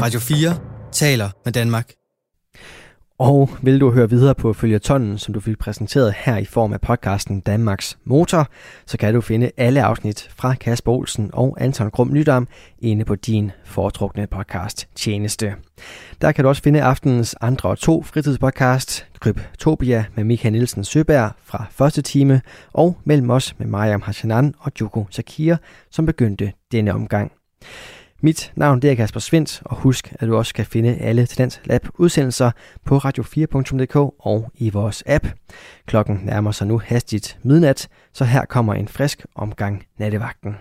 [0.02, 0.56] Radio 4
[0.92, 2.01] taler med Danmark.
[3.18, 6.80] Og vil du høre videre på følgetonnen, som du fik præsenteret her i form af
[6.80, 8.48] podcasten Danmarks Motor,
[8.86, 12.48] så kan du finde alle afsnit fra Kasper Olsen og Anton Grum Nydam
[12.78, 15.54] inde på din foretrukne podcast tjeneste.
[16.20, 21.30] Der kan du også finde aftenens andre og to fritidspodcast, Kryptopia med Michael Nielsen Søberg
[21.44, 22.40] fra første time,
[22.72, 25.56] og Mellem os med Mariam Hassanan og Joko Sakir,
[25.90, 27.32] som begyndte denne omgang.
[28.24, 31.60] Mit navn det er Kasper Svendt, og husk, at du også kan finde alle Tendens
[31.64, 32.50] Lab udsendelser
[32.84, 35.26] på radio4.dk og i vores app.
[35.86, 40.56] Klokken nærmer sig nu hastigt midnat, så her kommer en frisk omgang nattevagten.